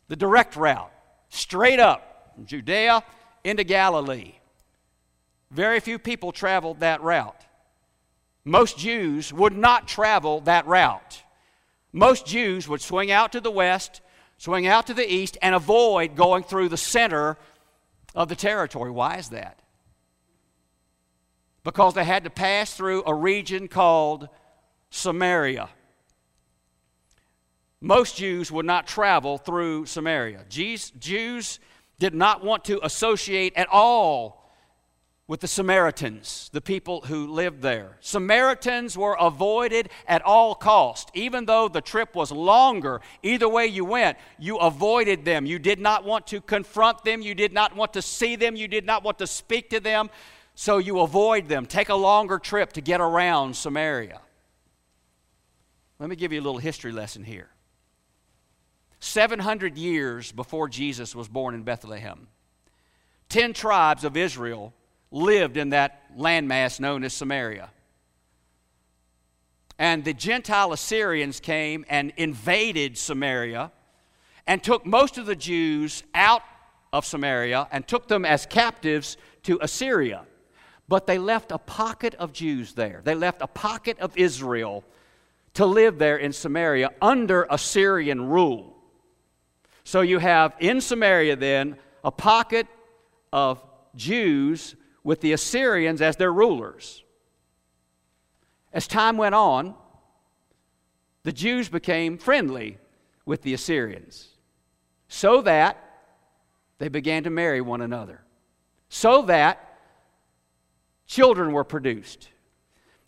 the 0.08 0.16
direct 0.18 0.58
route, 0.58 0.92
straight 1.30 1.80
up 1.80 2.34
from 2.36 2.46
Judea 2.46 3.02
into 3.46 3.64
Galilee. 3.64 4.34
Very 5.52 5.80
few 5.80 5.98
people 5.98 6.34
traveled 6.34 6.82
that 6.82 7.02
route. 7.02 7.46
Most 8.44 8.78
Jews 8.78 9.32
would 9.32 9.56
not 9.56 9.88
travel 9.88 10.42
that 10.42 10.68
route. 10.68 11.24
Most 11.94 12.26
Jews 12.26 12.68
would 12.68 12.82
swing 12.82 13.12
out 13.12 13.32
to 13.34 13.42
the 13.42 13.52
west, 13.52 14.02
swing 14.38 14.68
out 14.68 14.88
to 14.88 14.94
the 14.94 15.12
east, 15.12 15.38
and 15.42 15.54
avoid 15.54 16.16
going 16.16 16.44
through 16.44 16.70
the 16.70 16.78
center 16.78 17.38
of 18.16 18.30
the 18.30 18.36
territory. 18.36 18.92
Why 18.92 19.18
is 19.18 19.30
that? 19.30 19.62
Because 21.64 21.94
they 21.94 22.06
had 22.06 22.24
to 22.24 22.30
pass 22.30 22.74
through 22.74 23.04
a 23.06 23.14
region 23.14 23.68
called 23.68 24.30
Samaria. 24.90 25.70
Most 27.82 28.18
Jews 28.18 28.52
would 28.52 28.66
not 28.66 28.88
travel 28.88 29.38
through 29.38 29.86
Samaria. 29.86 30.46
Jews 30.50 31.60
did 32.00 32.14
not 32.14 32.44
want 32.44 32.66
to 32.66 32.84
associate 32.84 33.54
at 33.56 33.68
all 33.72 34.41
with 35.32 35.40
the 35.40 35.48
Samaritans, 35.48 36.50
the 36.52 36.60
people 36.60 37.00
who 37.00 37.26
lived 37.26 37.62
there. 37.62 37.96
Samaritans 38.02 38.98
were 38.98 39.16
avoided 39.18 39.90
at 40.06 40.22
all 40.24 40.54
cost. 40.54 41.10
Even 41.14 41.46
though 41.46 41.70
the 41.70 41.80
trip 41.80 42.16
was 42.16 42.34
longer, 42.34 43.00
either 43.24 43.48
way 43.48 43.66
you 43.66 43.86
went, 43.86 44.18
you 44.38 44.58
avoided 44.58 45.24
them. 45.24 45.46
You 45.46 45.58
did 45.58 45.80
not 45.80 46.04
want 46.04 46.28
to 46.28 46.42
confront 46.42 47.06
them, 47.06 47.22
you 47.22 47.34
did 47.34 47.54
not 47.54 47.78
want 47.78 47.94
to 47.94 48.02
see 48.02 48.36
them, 48.36 48.58
you 48.58 48.68
did 48.68 48.86
not 48.86 49.06
want 49.06 49.20
to 49.20 49.26
speak 49.26 49.70
to 49.70 49.80
them, 49.80 50.10
so 50.54 50.80
you 50.80 51.00
avoid 51.00 51.48
them. 51.48 51.66
Take 51.66 51.88
a 51.88 51.96
longer 51.96 52.38
trip 52.38 52.74
to 52.74 52.82
get 52.82 53.00
around 53.00 53.56
Samaria. 53.56 54.20
Let 55.98 56.10
me 56.10 56.18
give 56.18 56.34
you 56.34 56.42
a 56.42 56.44
little 56.44 56.60
history 56.60 56.92
lesson 56.92 57.24
here. 57.24 57.48
700 59.00 59.78
years 59.78 60.34
before 60.34 60.68
Jesus 60.68 61.16
was 61.16 61.30
born 61.30 61.56
in 61.56 61.64
Bethlehem, 61.64 62.28
10 63.30 63.54
tribes 63.54 64.04
of 64.04 64.18
Israel 64.18 64.74
lived 65.12 65.58
in 65.58 65.70
that 65.70 66.18
landmass 66.18 66.80
known 66.80 67.04
as 67.04 67.14
Samaria. 67.14 67.70
And 69.78 70.04
the 70.04 70.14
Gentile 70.14 70.74
Assyrians 70.74 71.40
came 71.40 71.86
and 71.90 72.14
invaded 72.18 72.98
Samaria 72.98 73.72
and 74.48 74.64
took 74.64 74.86
most 74.86 75.18
of 75.18 75.26
the 75.26 75.36
Jews 75.36 76.04
out 76.14 76.44
of 76.94 77.06
Samaria 77.06 77.68
and 77.72 77.88
took 77.88 78.08
them 78.08 78.26
as 78.26 78.46
captives 78.46 79.18
to 79.44 79.58
Assyria. 79.62 80.24
But 80.88 81.08
they 81.08 81.18
left 81.18 81.52
a 81.52 81.58
pocket 81.58 82.16
of 82.16 82.34
Jews 82.34 82.74
there. 82.74 83.02
They 83.04 83.16
left 83.16 83.42
a 83.42 83.48
pocket 83.48 84.00
of 84.00 84.16
Israel 84.18 84.84
to 85.54 85.66
live 85.66 85.98
there 85.98 86.18
in 86.18 86.34
Samaria 86.34 86.92
under 87.02 87.48
Assyrian 87.50 88.30
rule. 88.30 88.78
So 89.84 90.02
you 90.02 90.20
have 90.20 90.56
in 90.60 90.80
Samaria 90.80 91.36
then 91.36 91.78
a 92.04 92.12
pocket 92.12 92.68
of 93.34 93.64
Jews 93.96 94.76
with 95.04 95.22
the 95.22 95.34
Assyrians 95.34 96.02
as 96.02 96.16
their 96.16 96.32
rulers. 96.32 97.04
As 98.74 98.88
time 98.88 99.18
went 99.18 99.36
on, 99.36 99.76
the 101.24 101.32
Jews 101.32 101.70
became 101.70 102.18
friendly 102.18 102.78
with 103.26 103.42
the 103.42 103.54
Assyrians 103.54 104.30
so 105.08 105.42
that 105.42 105.78
they 106.80 106.88
began 106.88 107.24
to 107.24 107.30
marry 107.30 107.62
one 107.62 107.82
another, 107.82 108.24
so 108.90 109.24
that 109.24 109.78
children 111.06 111.52
were 111.52 111.64
produced. 111.64 112.30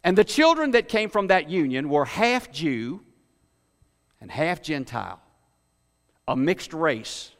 And 0.04 0.18
the 0.18 0.26
children 0.26 0.72
that 0.72 0.90
came 0.90 1.10
from 1.10 1.28
that 1.28 1.50
union 1.50 1.90
were 1.90 2.06
half 2.06 2.52
Jew 2.52 3.02
and 4.20 4.30
half 4.30 4.62
Gentile, 4.62 5.22
a 6.28 6.36
mixed 6.36 6.74
race. 6.74 7.32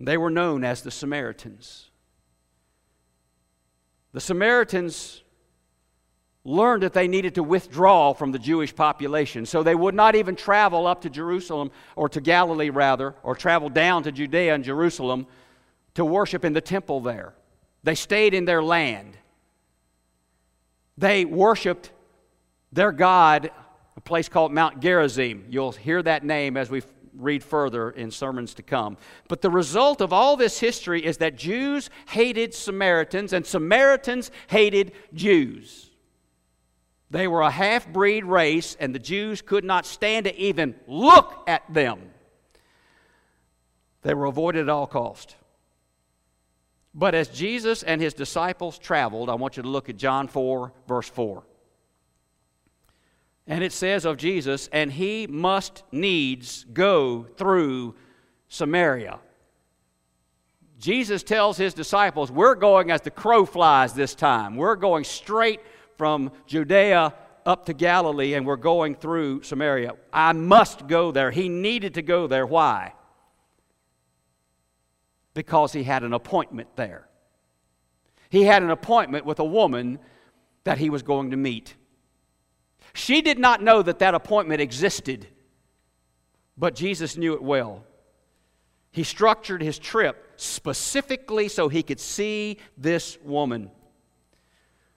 They 0.00 0.16
were 0.16 0.30
known 0.30 0.64
as 0.64 0.82
the 0.82 0.90
Samaritans. 0.90 1.90
The 4.14 4.20
Samaritans 4.20 5.22
learned 6.44 6.84
that 6.84 6.92
they 6.92 7.08
needed 7.08 7.34
to 7.34 7.42
withdraw 7.42 8.12
from 8.12 8.30
the 8.30 8.38
Jewish 8.38 8.74
population. 8.74 9.44
So 9.44 9.64
they 9.64 9.74
would 9.74 9.94
not 9.94 10.14
even 10.14 10.36
travel 10.36 10.86
up 10.86 11.02
to 11.02 11.10
Jerusalem, 11.10 11.72
or 11.96 12.08
to 12.10 12.20
Galilee 12.20 12.70
rather, 12.70 13.16
or 13.24 13.34
travel 13.34 13.68
down 13.68 14.04
to 14.04 14.12
Judea 14.12 14.54
and 14.54 14.62
Jerusalem 14.62 15.26
to 15.94 16.04
worship 16.04 16.44
in 16.44 16.52
the 16.52 16.60
temple 16.60 17.00
there. 17.00 17.34
They 17.82 17.96
stayed 17.96 18.34
in 18.34 18.44
their 18.44 18.62
land. 18.62 19.16
They 20.96 21.24
worshiped 21.24 21.90
their 22.72 22.92
God, 22.92 23.50
a 23.96 24.00
place 24.00 24.28
called 24.28 24.52
Mount 24.52 24.80
Gerizim. 24.80 25.46
You'll 25.48 25.72
hear 25.72 26.00
that 26.02 26.24
name 26.24 26.56
as 26.56 26.70
we 26.70 26.82
read 27.16 27.42
further 27.42 27.90
in 27.90 28.10
sermons 28.10 28.54
to 28.54 28.62
come. 28.62 28.96
But 29.28 29.42
the 29.42 29.50
result 29.50 30.00
of 30.00 30.12
all 30.12 30.36
this 30.36 30.58
history 30.58 31.04
is 31.04 31.18
that 31.18 31.36
Jews 31.36 31.90
hated 32.08 32.54
Samaritans 32.54 33.32
and 33.32 33.46
Samaritans 33.46 34.30
hated 34.48 34.92
Jews. 35.12 35.90
They 37.10 37.28
were 37.28 37.42
a 37.42 37.50
half 37.50 37.86
breed 37.92 38.24
race, 38.24 38.76
and 38.80 38.94
the 38.94 38.98
Jews 38.98 39.40
could 39.40 39.64
not 39.64 39.86
stand 39.86 40.24
to 40.24 40.36
even 40.36 40.74
look 40.86 41.44
at 41.46 41.62
them. 41.72 42.00
They 44.02 44.14
were 44.14 44.26
avoided 44.26 44.62
at 44.62 44.68
all 44.68 44.86
cost. 44.86 45.36
But 46.94 47.14
as 47.14 47.28
Jesus 47.28 47.82
and 47.82 48.00
his 48.00 48.14
disciples 48.14 48.78
traveled, 48.78 49.28
I 49.28 49.34
want 49.34 49.56
you 49.56 49.62
to 49.62 49.68
look 49.68 49.88
at 49.88 49.96
John 49.96 50.28
4, 50.28 50.72
verse 50.86 51.08
4. 51.08 51.44
And 53.46 53.62
it 53.62 53.72
says 53.72 54.04
of 54.04 54.16
Jesus, 54.16 54.68
and 54.72 54.90
he 54.90 55.26
must 55.26 55.82
needs 55.92 56.64
go 56.72 57.24
through 57.36 57.94
Samaria. 58.48 59.20
Jesus 60.78 61.22
tells 61.22 61.56
his 61.56 61.74
disciples, 61.74 62.30
We're 62.30 62.54
going 62.54 62.90
as 62.90 63.02
the 63.02 63.10
crow 63.10 63.44
flies 63.44 63.92
this 63.92 64.14
time. 64.14 64.56
We're 64.56 64.76
going 64.76 65.04
straight 65.04 65.60
from 65.96 66.32
Judea 66.46 67.14
up 67.46 67.66
to 67.66 67.74
Galilee 67.74 68.34
and 68.34 68.46
we're 68.46 68.56
going 68.56 68.94
through 68.94 69.42
Samaria. 69.42 69.92
I 70.12 70.32
must 70.32 70.86
go 70.86 71.12
there. 71.12 71.30
He 71.30 71.48
needed 71.48 71.94
to 71.94 72.02
go 72.02 72.26
there. 72.26 72.46
Why? 72.46 72.94
Because 75.34 75.72
he 75.72 75.82
had 75.82 76.02
an 76.02 76.12
appointment 76.12 76.68
there. 76.76 77.08
He 78.30 78.44
had 78.44 78.62
an 78.62 78.70
appointment 78.70 79.26
with 79.26 79.38
a 79.38 79.44
woman 79.44 79.98
that 80.64 80.78
he 80.78 80.90
was 80.90 81.02
going 81.02 81.30
to 81.30 81.36
meet. 81.36 81.74
She 82.94 83.20
did 83.20 83.38
not 83.38 83.62
know 83.62 83.82
that 83.82 83.98
that 83.98 84.14
appointment 84.14 84.60
existed, 84.60 85.26
but 86.56 86.74
Jesus 86.76 87.16
knew 87.16 87.34
it 87.34 87.42
well. 87.42 87.84
He 88.92 89.02
structured 89.02 89.60
his 89.60 89.78
trip 89.78 90.32
specifically 90.36 91.48
so 91.48 91.68
he 91.68 91.82
could 91.82 91.98
see 91.98 92.58
this 92.78 93.18
woman. 93.24 93.70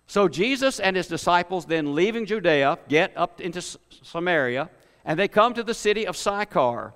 So 0.06 0.28
Jesus 0.28 0.80
and 0.80 0.96
his 0.96 1.08
disciples, 1.08 1.66
then 1.66 1.96
leaving 1.96 2.28
Judea, 2.28 2.78
get 2.88 3.12
up 3.18 3.42
into 3.42 3.62
Samaria, 4.04 4.70
and 5.04 5.20
they 5.20 5.28
come 5.28 5.56
to 5.56 5.64
the 5.64 5.74
city 5.74 6.06
of 6.06 6.16
Sychar. 6.16 6.94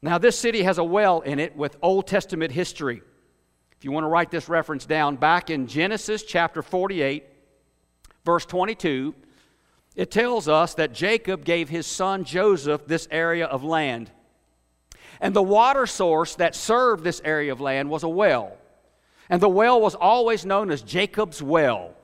Now, 0.00 0.18
this 0.18 0.38
city 0.38 0.62
has 0.62 0.78
a 0.78 0.84
well 0.84 1.20
in 1.20 1.40
it 1.40 1.56
with 1.56 1.76
Old 1.82 2.06
Testament 2.06 2.52
history. 2.52 3.02
If 3.76 3.84
you 3.84 3.90
want 3.90 4.04
to 4.04 4.08
write 4.08 4.30
this 4.30 4.48
reference 4.48 4.86
down, 4.86 5.16
back 5.16 5.50
in 5.50 5.66
Genesis 5.66 6.22
chapter 6.22 6.62
48, 6.62 7.24
verse 8.24 8.46
22, 8.46 9.14
it 9.94 10.10
tells 10.10 10.48
us 10.48 10.74
that 10.74 10.94
Jacob 10.94 11.44
gave 11.44 11.68
his 11.68 11.86
son 11.86 12.24
Joseph 12.24 12.86
this 12.86 13.06
area 13.10 13.46
of 13.46 13.62
land. 13.62 14.10
And 15.20 15.34
the 15.34 15.42
water 15.42 15.86
source 15.86 16.34
that 16.36 16.56
served 16.56 17.04
this 17.04 17.20
area 17.24 17.52
of 17.52 17.60
land 17.60 17.90
was 17.90 18.02
a 18.02 18.08
well. 18.08 18.56
And 19.28 19.40
the 19.40 19.48
well 19.48 19.80
was 19.80 19.94
always 19.94 20.44
known 20.44 20.70
as 20.70 20.82
Jacob's 20.82 21.42
well 21.42 21.94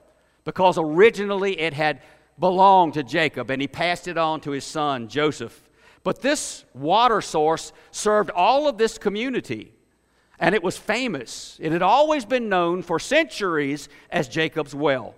because 0.45 0.79
originally 0.79 1.59
it 1.59 1.73
had 1.73 2.01
belonged 2.39 2.95
to 2.95 3.03
Jacob 3.03 3.51
and 3.51 3.61
he 3.61 3.69
passed 3.69 4.07
it 4.07 4.17
on 4.17 4.41
to 4.43 4.53
his 4.53 4.65
son 4.65 5.09
Joseph. 5.09 5.63
But 6.05 6.23
this 6.23 6.65
water 6.75 7.21
source 7.21 7.73
served 7.91 8.31
all 8.31 8.69
of 8.69 8.79
this 8.79 8.99
community 8.99 9.73
and 10.39 10.55
it 10.55 10.63
was 10.63 10.77
famous. 10.77 11.59
It 11.61 11.73
had 11.73 11.83
always 11.83 12.25
been 12.25 12.49
known 12.49 12.83
for 12.83 12.99
centuries 12.99 13.89
as 14.11 14.29
Jacob's 14.29 14.75
well. 14.75 15.15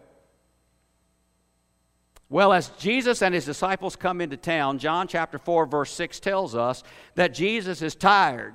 Well, 2.31 2.55
as 2.55 2.71
Jesus 2.79 3.21
and 3.21 3.35
his 3.35 3.45
disciples 3.45 3.95
come 3.95 4.23
into 4.23 4.39
town, 4.39 4.79
John 4.79 5.07
chapter 5.09 5.37
4, 5.37 5.67
verse 5.67 5.93
6 5.93 6.19
tells 6.21 6.55
us 6.55 6.83
that 7.17 7.35
Jesus 7.35 7.83
is 7.83 7.95
tired, 7.95 8.55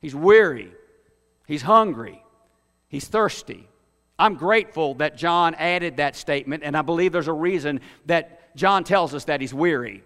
he's 0.00 0.14
weary, 0.14 0.72
he's 1.46 1.62
hungry, 1.62 2.24
He's 2.94 3.08
thirsty. 3.08 3.68
I'm 4.20 4.36
grateful 4.36 4.94
that 4.94 5.16
John 5.16 5.56
added 5.56 5.96
that 5.96 6.14
statement, 6.14 6.62
and 6.62 6.76
I 6.76 6.82
believe 6.82 7.10
there's 7.10 7.26
a 7.26 7.32
reason 7.32 7.80
that 8.06 8.54
John 8.54 8.84
tells 8.84 9.14
us 9.14 9.24
that 9.24 9.40
he's 9.40 9.52
weary. 9.52 10.04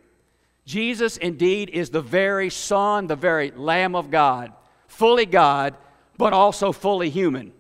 Jesus 0.65 1.19
indeed 1.19 1.69
is 1.69 1.91
the 1.91 2.01
very 2.01 2.49
Son, 2.49 3.07
the 3.07 3.15
very 3.15 3.51
Lamb 3.51 3.95
of 3.95 4.11
God, 4.11 4.55
fully 4.87 5.27
God, 5.27 5.77
but 6.17 6.33
also 6.33 6.73
fully 6.73 7.11
human. 7.11 7.53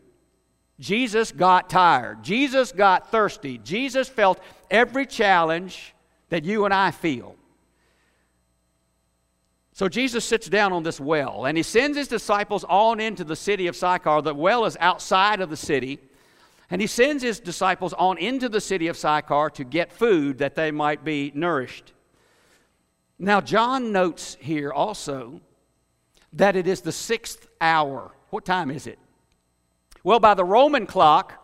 Jesus 0.81 1.33
got 1.33 1.69
tired. 1.69 2.23
Jesus 2.23 2.73
got 2.73 3.11
thirsty. 3.11 3.59
Jesus 3.59 4.09
felt 4.09 4.41
every 4.71 5.07
challenge 5.07 5.95
that 6.29 6.45
you 6.45 6.65
and 6.65 6.73
I 6.73 6.91
feel. 6.91 7.35
So 9.73 9.89
Jesus 9.89 10.25
sits 10.25 10.49
down 10.49 10.73
on 10.73 10.83
this 10.83 11.01
well 11.01 11.47
and 11.47 11.57
he 11.57 11.63
sends 11.63 11.97
his 11.97 12.09
disciples 12.09 12.65
on 12.65 13.01
into 13.01 13.25
the 13.25 13.37
city 13.37 13.67
of 13.67 13.77
Sychar. 13.77 14.23
The 14.23 14.35
well 14.35 14.65
is 14.65 14.77
outside 14.81 15.41
of 15.41 15.51
the 15.51 15.57
city. 15.57 16.01
And 16.71 16.81
he 16.81 16.87
sends 16.87 17.23
his 17.23 17.41
disciples 17.41 17.95
on 17.95 18.19
into 18.19 18.49
the 18.49 18.61
city 18.61 18.89
of 18.89 18.97
Sychar 18.97 19.51
to 19.55 19.65
get 19.65 19.93
food 19.93 20.39
that 20.39 20.55
they 20.55 20.71
might 20.71 21.03
be 21.03 21.33
nourished. 21.35 21.93
Now, 23.19 23.41
John 23.41 23.91
notes 23.91 24.37
here 24.41 24.71
also 24.73 25.41
that 26.35 26.57
it 26.57 26.67
is 26.67 26.83
the 26.83 26.93
sixth 26.93 27.49
hour. 27.61 28.13
What 28.31 28.45
time 28.45 28.71
is 28.71 28.87
it? 28.87 28.99
Well, 30.09 30.21
by 30.21 30.33
the 30.33 30.43
Roman 30.43 30.87
clock, 30.87 31.35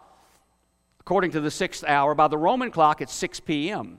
according 0.98 1.33
to 1.33 1.40
the 1.42 1.50
sixth 1.50 1.85
hour, 1.85 2.14
by 2.14 2.29
the 2.29 2.38
Roman 2.38 2.70
clock, 2.70 3.03
it's 3.03 3.12
6 3.12 3.40
p.m. 3.40 3.98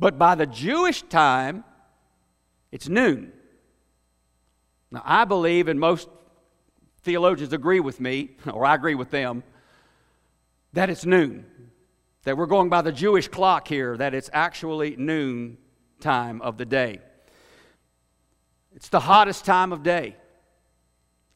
But 0.00 0.18
by 0.18 0.34
the 0.34 0.46
Jewish 0.46 1.02
time, 1.02 1.62
it's 2.72 2.88
noon. 2.88 3.32
Now, 4.90 5.02
I 5.04 5.26
believe, 5.26 5.68
and 5.68 5.78
most 5.78 6.08
theologians 7.04 7.52
agree 7.52 7.78
with 7.78 8.00
me, 8.00 8.30
or 8.52 8.66
I 8.66 8.74
agree 8.74 8.96
with 8.96 9.12
them, 9.12 9.44
that 10.72 10.90
it's 10.90 11.06
noon. 11.06 11.46
That 12.24 12.36
we're 12.36 12.46
going 12.46 12.70
by 12.70 12.82
the 12.82 12.90
Jewish 12.90 13.28
clock 13.28 13.68
here, 13.68 13.96
that 13.96 14.12
it's 14.12 14.28
actually 14.32 14.96
noon 14.96 15.56
time 16.00 16.42
of 16.42 16.58
the 16.58 16.66
day. 16.66 16.98
It's 18.74 18.88
the 18.88 18.98
hottest 18.98 19.44
time 19.44 19.72
of 19.72 19.84
day. 19.84 20.16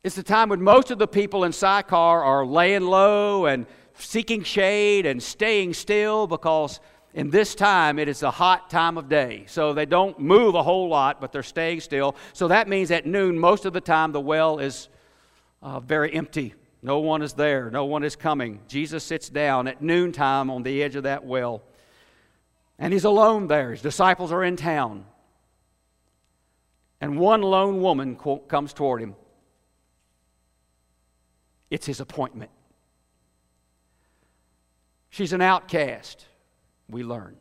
It's 0.05 0.17
the 0.17 0.23
time 0.25 0.49
when 0.49 0.61
most 0.61 0.91
of 0.91 0.99
the 0.99 1.07
people 1.07 1.45
in 1.45 1.53
Sychar 1.53 1.95
are 1.95 2.45
laying 2.45 2.83
low 2.83 3.47
and 3.47 3.67
seeking 3.95 4.43
shade 4.43 5.07
and 5.07 5.23
staying 5.23 5.75
still 5.75 6.27
because 6.27 6.81
in 7.15 7.31
this 7.31 7.55
time, 7.55 8.01
it 8.01 8.09
is 8.09 8.25
a 8.25 8.31
hot 8.31 8.69
time 8.69 8.99
of 8.99 9.09
day. 9.09 9.45
So 9.47 9.73
they 9.73 9.87
don't 9.87 10.19
move 10.19 10.57
a 10.57 10.63
whole 10.63 10.89
lot, 10.89 11.21
but 11.21 11.31
they're 11.31 11.45
staying 11.45 11.83
still. 11.83 12.17
So 12.33 12.49
that 12.49 12.69
means 12.69 12.91
at 12.91 13.07
noon, 13.07 13.39
most 13.39 13.65
of 13.65 13.75
the 13.75 13.81
time, 13.81 14.11
the 14.11 14.21
well 14.21 14.59
is 14.59 14.89
uh, 15.63 15.79
very 15.79 16.13
empty. 16.13 16.55
No 16.83 16.99
one 16.99 17.23
is 17.23 17.35
there. 17.35 17.71
No 17.71 17.85
one 17.85 18.03
is 18.03 18.17
coming. 18.17 18.59
Jesus 18.67 19.05
sits 19.05 19.29
down 19.29 19.69
at 19.69 19.83
noontime 19.83 20.51
on 20.51 20.65
the 20.65 20.83
edge 20.83 20.97
of 20.97 21.05
that 21.05 21.25
well. 21.25 21.63
And 22.77 22.93
he's 22.93 23.05
alone 23.05 23.47
there. 23.47 23.71
His 23.71 23.83
disciples 23.83 24.33
are 24.33 24.43
in 24.43 24.57
town. 24.57 25.05
And 27.01 27.21
one 27.21 27.43
lone 27.43 27.81
woman 27.81 28.17
comes 28.49 28.73
toward 28.73 29.01
him. 29.01 29.15
It's 31.73 31.87
his 31.87 32.01
appointment. 32.01 32.51
She's 35.09 35.33
an 35.33 35.41
outcast 35.41 36.27
we 36.87 37.03
learn. 37.03 37.39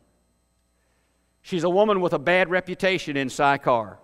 She's 1.42 1.64
a 1.64 1.68
woman 1.68 2.00
with 2.00 2.14
a 2.14 2.18
bad 2.18 2.48
reputation 2.48 3.18
in 3.18 3.28
Sychar. 3.28 3.98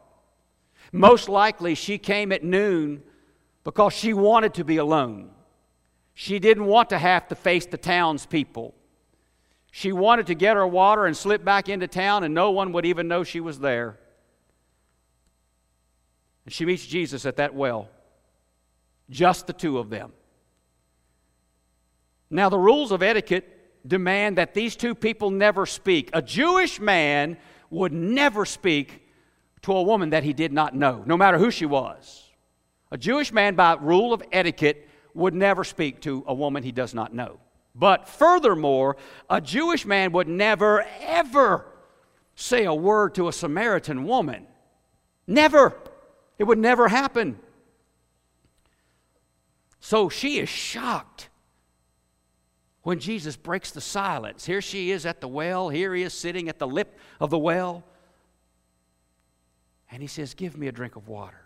Most 0.92 1.30
likely, 1.30 1.74
she 1.74 1.96
came 1.96 2.30
at 2.30 2.44
noon 2.44 3.02
because 3.64 3.94
she 3.94 4.12
wanted 4.12 4.52
to 4.54 4.64
be 4.64 4.76
alone. 4.76 5.30
She 6.12 6.38
didn't 6.38 6.66
want 6.66 6.90
to 6.90 6.98
have 6.98 7.26
to 7.28 7.34
face 7.34 7.64
the 7.64 7.78
townspeople. 7.78 8.74
She 9.70 9.92
wanted 9.92 10.26
to 10.26 10.34
get 10.34 10.56
her 10.56 10.66
water 10.66 11.06
and 11.06 11.16
slip 11.16 11.42
back 11.42 11.70
into 11.70 11.86
town, 11.86 12.22
and 12.22 12.34
no 12.34 12.50
one 12.50 12.72
would 12.72 12.84
even 12.84 13.08
know 13.08 13.24
she 13.24 13.40
was 13.40 13.60
there. 13.60 13.98
And 16.44 16.52
she 16.52 16.66
meets 16.66 16.84
Jesus 16.84 17.24
at 17.24 17.36
that 17.36 17.54
well. 17.54 17.88
Just 19.08 19.46
the 19.46 19.54
two 19.54 19.78
of 19.78 19.88
them. 19.88 20.12
Now, 22.30 22.48
the 22.48 22.58
rules 22.58 22.92
of 22.92 23.02
etiquette 23.02 23.58
demand 23.86 24.36
that 24.36 24.54
these 24.54 24.76
two 24.76 24.94
people 24.94 25.30
never 25.30 25.66
speak. 25.66 26.10
A 26.12 26.22
Jewish 26.22 26.78
man 26.78 27.38
would 27.70 27.92
never 27.92 28.44
speak 28.44 29.06
to 29.62 29.72
a 29.72 29.82
woman 29.82 30.10
that 30.10 30.24
he 30.24 30.32
did 30.32 30.52
not 30.52 30.74
know, 30.74 31.02
no 31.06 31.16
matter 31.16 31.38
who 31.38 31.50
she 31.50 31.66
was. 31.66 32.24
A 32.90 32.98
Jewish 32.98 33.32
man, 33.32 33.54
by 33.54 33.74
rule 33.74 34.12
of 34.12 34.22
etiquette, 34.32 34.88
would 35.14 35.34
never 35.34 35.64
speak 35.64 36.00
to 36.02 36.24
a 36.26 36.34
woman 36.34 36.62
he 36.62 36.72
does 36.72 36.94
not 36.94 37.14
know. 37.14 37.40
But 37.74 38.08
furthermore, 38.08 38.96
a 39.28 39.40
Jewish 39.40 39.84
man 39.84 40.12
would 40.12 40.28
never, 40.28 40.84
ever 41.00 41.66
say 42.34 42.64
a 42.64 42.74
word 42.74 43.14
to 43.16 43.28
a 43.28 43.32
Samaritan 43.32 44.04
woman. 44.04 44.46
Never. 45.26 45.76
It 46.38 46.44
would 46.44 46.58
never 46.58 46.88
happen. 46.88 47.38
So 49.80 50.08
she 50.08 50.38
is 50.38 50.48
shocked 50.48 51.27
when 52.88 52.98
Jesus 52.98 53.37
breaks 53.37 53.70
the 53.70 53.83
silence. 53.83 54.46
Here 54.46 54.62
she 54.62 54.92
is 54.92 55.05
at 55.05 55.20
the 55.20 55.29
well, 55.29 55.68
here 55.68 55.94
he 55.94 56.05
is 56.05 56.14
sitting 56.14 56.48
at 56.48 56.59
the 56.59 56.66
lip 56.66 56.98
of 57.20 57.29
the 57.29 57.38
well. 57.38 57.85
And 59.90 60.01
he 60.01 60.09
says, 60.09 60.33
Give 60.33 60.57
me 60.57 60.68
a 60.68 60.72
drink 60.72 60.96
of 60.96 61.07
water. 61.07 61.42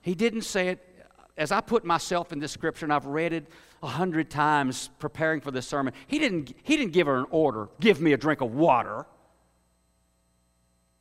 He 0.00 0.14
didn't 0.14 0.42
say 0.42 0.68
it, 0.68 1.06
as 1.36 1.50
I 1.50 1.60
put 1.60 1.84
myself 1.84 2.32
in 2.32 2.38
this 2.38 2.52
scripture, 2.52 2.86
and 2.86 2.92
I've 2.92 3.06
read 3.06 3.32
it 3.32 3.48
a 3.82 3.88
hundred 3.88 4.30
times 4.30 4.90
preparing 5.00 5.40
for 5.40 5.50
this 5.50 5.66
sermon, 5.66 5.92
he 6.06 6.20
didn't, 6.20 6.54
he 6.62 6.76
didn't 6.76 6.92
give 6.92 7.08
her 7.08 7.18
an 7.18 7.26
order, 7.32 7.68
give 7.80 8.00
me 8.00 8.12
a 8.12 8.16
drink 8.16 8.42
of 8.42 8.54
water. 8.54 9.06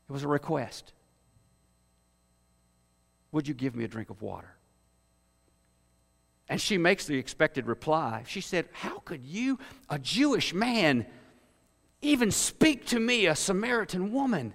It 0.10 0.12
was 0.12 0.24
a 0.24 0.28
request. 0.28 0.94
Would 3.34 3.48
you 3.48 3.54
give 3.54 3.76
me 3.76 3.84
a 3.84 3.88
drink 3.88 4.10
of 4.10 4.24
water? 4.24 4.56
And 6.52 6.60
she 6.60 6.78
makes 6.78 7.06
the 7.06 7.18
expected 7.18 7.66
reply. 7.66 8.24
She 8.28 8.42
said, 8.42 8.68
How 8.74 9.00
could 9.00 9.26
you, 9.26 9.58
a 9.90 9.98
Jewish 9.98 10.54
man, 10.54 11.06
even 12.02 12.30
speak 12.30 12.88
to 12.88 13.00
me, 13.00 13.28
a 13.28 13.38
Samaritan 13.38 14.12
woman? 14.12 14.54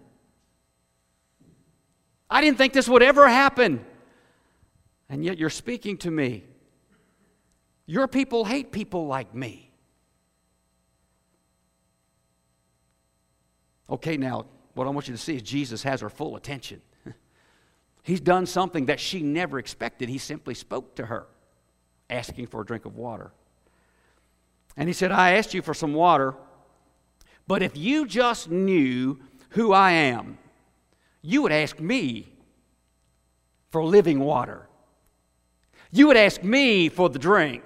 I 2.28 2.42
didn't 2.42 2.58
think 2.58 2.74
this 2.74 2.86
would 2.86 3.02
ever 3.02 3.26
happen. 3.26 3.82
And 5.08 5.24
yet 5.24 5.38
you're 5.38 5.48
speaking 5.48 5.96
to 5.98 6.10
me. 6.10 6.44
Your 7.86 8.06
people 8.06 8.44
hate 8.44 8.72
people 8.72 9.06
like 9.06 9.34
me. 9.34 9.72
Okay, 13.88 14.18
now, 14.18 14.44
what 14.74 14.86
I 14.86 14.90
want 14.90 15.08
you 15.08 15.14
to 15.14 15.18
see 15.18 15.36
is 15.36 15.40
Jesus 15.40 15.82
has 15.84 16.02
her 16.02 16.10
full 16.10 16.36
attention. 16.36 16.82
He's 18.02 18.20
done 18.20 18.44
something 18.44 18.84
that 18.86 19.00
she 19.00 19.22
never 19.22 19.58
expected. 19.58 20.10
He 20.10 20.18
simply 20.18 20.52
spoke 20.52 20.94
to 20.96 21.06
her, 21.06 21.26
asking 22.10 22.46
for 22.46 22.60
a 22.60 22.64
drink 22.64 22.84
of 22.84 22.96
water. 22.96 23.32
And 24.76 24.88
he 24.88 24.92
said, 24.92 25.10
I 25.10 25.32
asked 25.32 25.54
you 25.54 25.62
for 25.62 25.74
some 25.74 25.94
water, 25.94 26.34
but 27.46 27.62
if 27.62 27.76
you 27.76 28.06
just 28.06 28.50
knew 28.50 29.18
who 29.50 29.72
I 29.72 29.92
am, 29.92 30.38
you 31.22 31.42
would 31.42 31.52
ask 31.52 31.80
me 31.80 32.32
for 33.70 33.84
living 33.84 34.20
water. 34.20 34.68
You 35.90 36.08
would 36.08 36.16
ask 36.16 36.42
me 36.42 36.88
for 36.88 37.08
the 37.08 37.18
drink 37.18 37.62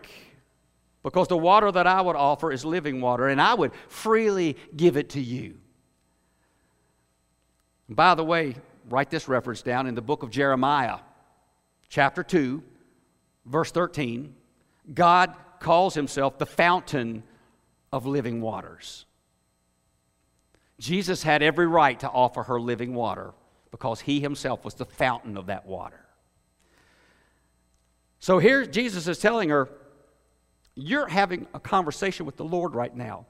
because 1.02 1.28
the 1.28 1.36
water 1.36 1.72
that 1.72 1.86
I 1.86 2.00
would 2.00 2.16
offer 2.16 2.52
is 2.52 2.64
living 2.64 3.00
water, 3.00 3.28
and 3.28 3.40
I 3.40 3.54
would 3.54 3.72
freely 3.88 4.56
give 4.76 4.96
it 4.96 5.10
to 5.10 5.20
you. 5.20 5.56
By 7.88 8.14
the 8.14 8.24
way, 8.24 8.54
write 8.88 9.10
this 9.10 9.26
reference 9.26 9.62
down 9.62 9.86
in 9.86 9.94
the 9.94 10.02
book 10.02 10.22
of 10.22 10.30
Jeremiah, 10.30 10.98
chapter 11.88 12.22
2, 12.22 12.62
verse 13.50 13.70
13. 13.72 14.34
God 14.94 15.34
calls 15.58 15.94
himself 15.94 16.38
the 16.38 16.46
fountain 16.46 17.22
of 17.92 18.06
living 18.06 18.40
waters. 18.40 19.04
Jesus 20.78 21.22
had 21.22 21.42
every 21.42 21.66
right 21.66 21.98
to 22.00 22.08
offer 22.08 22.44
her 22.44 22.58
living 22.60 22.94
water 22.94 23.34
because 23.70 24.00
he 24.00 24.20
himself 24.20 24.64
was 24.64 24.74
the 24.74 24.86
fountain 24.86 25.36
of 25.36 25.46
that 25.46 25.66
water. 25.66 26.06
So 28.18 28.38
here 28.38 28.64
Jesus 28.64 29.06
is 29.06 29.18
telling 29.18 29.50
her, 29.50 29.68
You're 30.74 31.08
having 31.08 31.46
a 31.52 31.60
conversation 31.60 32.24
with 32.26 32.36
the 32.36 32.44
Lord 32.44 32.74
right 32.74 32.94
now. 32.94 33.26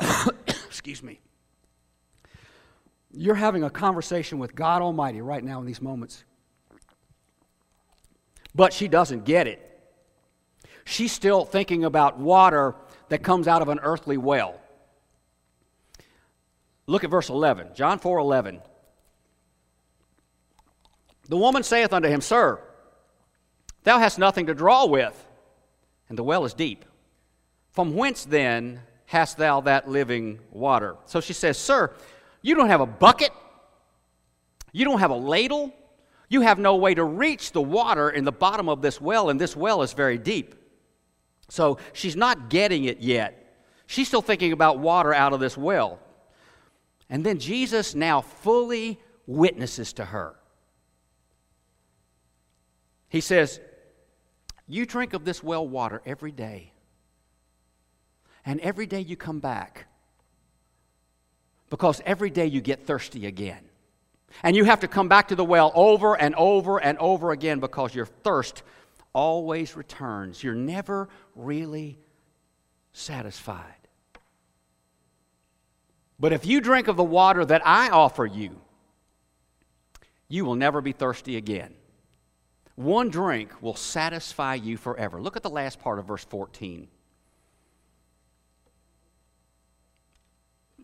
Excuse 0.66 1.02
me. 1.02 1.20
You're 3.12 3.34
having 3.34 3.62
a 3.62 3.70
conversation 3.70 4.38
with 4.38 4.54
God 4.54 4.82
Almighty 4.82 5.20
right 5.20 5.44
now 5.44 5.60
in 5.60 5.66
these 5.66 5.82
moments. 5.82 6.24
But 8.54 8.72
she 8.72 8.88
doesn't 8.88 9.24
get 9.24 9.46
it. 9.46 9.68
She's 10.84 11.12
still 11.12 11.44
thinking 11.44 11.84
about 11.84 12.18
water 12.18 12.74
that 13.08 13.22
comes 13.22 13.46
out 13.46 13.62
of 13.62 13.68
an 13.68 13.80
earthly 13.82 14.16
well. 14.16 14.60
Look 16.86 17.04
at 17.04 17.10
verse 17.10 17.28
11, 17.28 17.68
John 17.74 17.98
4 17.98 18.18
11. 18.18 18.60
The 21.28 21.36
woman 21.36 21.62
saith 21.62 21.92
unto 21.92 22.08
him, 22.08 22.20
Sir, 22.20 22.60
thou 23.84 23.98
hast 23.98 24.18
nothing 24.18 24.46
to 24.46 24.54
draw 24.54 24.86
with, 24.86 25.26
and 26.08 26.18
the 26.18 26.24
well 26.24 26.44
is 26.44 26.54
deep. 26.54 26.84
From 27.70 27.94
whence 27.94 28.24
then 28.24 28.80
hast 29.06 29.36
thou 29.38 29.60
that 29.62 29.88
living 29.88 30.40
water? 30.50 30.96
So 31.06 31.20
she 31.20 31.32
says, 31.32 31.56
Sir, 31.56 31.94
you 32.42 32.54
don't 32.54 32.68
have 32.68 32.80
a 32.80 32.86
bucket, 32.86 33.30
you 34.72 34.84
don't 34.84 34.98
have 34.98 35.10
a 35.10 35.16
ladle, 35.16 35.72
you 36.28 36.40
have 36.40 36.58
no 36.58 36.76
way 36.76 36.94
to 36.94 37.04
reach 37.04 37.52
the 37.52 37.62
water 37.62 38.10
in 38.10 38.24
the 38.24 38.32
bottom 38.32 38.68
of 38.68 38.82
this 38.82 39.00
well, 39.00 39.30
and 39.30 39.40
this 39.40 39.56
well 39.56 39.82
is 39.82 39.92
very 39.92 40.18
deep. 40.18 40.54
So 41.48 41.78
she's 41.92 42.16
not 42.16 42.50
getting 42.50 42.84
it 42.84 43.00
yet. 43.00 43.38
She's 43.86 44.08
still 44.08 44.22
thinking 44.22 44.52
about 44.52 44.78
water 44.78 45.12
out 45.12 45.32
of 45.32 45.40
this 45.40 45.56
well. 45.56 46.00
And 47.10 47.24
then 47.24 47.38
Jesus 47.38 47.94
now 47.94 48.22
fully 48.22 48.98
witnesses 49.26 49.92
to 49.94 50.04
her. 50.06 50.34
He 53.10 53.20
says, 53.20 53.60
You 54.66 54.86
drink 54.86 55.12
of 55.12 55.26
this 55.26 55.42
well 55.42 55.68
water 55.68 56.00
every 56.06 56.32
day. 56.32 56.72
And 58.46 58.58
every 58.60 58.86
day 58.86 59.00
you 59.00 59.16
come 59.16 59.40
back. 59.40 59.86
Because 61.72 62.02
every 62.04 62.28
day 62.28 62.44
you 62.44 62.60
get 62.60 62.84
thirsty 62.84 63.24
again. 63.24 63.64
And 64.42 64.54
you 64.54 64.64
have 64.64 64.80
to 64.80 64.88
come 64.88 65.08
back 65.08 65.28
to 65.28 65.34
the 65.34 65.44
well 65.44 65.72
over 65.74 66.14
and 66.20 66.34
over 66.34 66.76
and 66.76 66.98
over 66.98 67.30
again 67.30 67.60
because 67.60 67.94
your 67.94 68.04
thirst 68.04 68.62
always 69.14 69.74
returns. 69.74 70.44
You're 70.44 70.54
never 70.54 71.08
really 71.34 71.98
satisfied. 72.92 73.88
But 76.20 76.34
if 76.34 76.44
you 76.44 76.60
drink 76.60 76.88
of 76.88 76.98
the 76.98 77.02
water 77.02 77.42
that 77.42 77.62
I 77.64 77.88
offer 77.88 78.26
you, 78.26 78.60
you 80.28 80.44
will 80.44 80.56
never 80.56 80.82
be 80.82 80.92
thirsty 80.92 81.38
again. 81.38 81.72
One 82.74 83.08
drink 83.08 83.62
will 83.62 83.76
satisfy 83.76 84.56
you 84.56 84.76
forever. 84.76 85.22
Look 85.22 85.38
at 85.38 85.42
the 85.42 85.48
last 85.48 85.80
part 85.80 85.98
of 85.98 86.04
verse 86.04 86.24
14. 86.26 86.86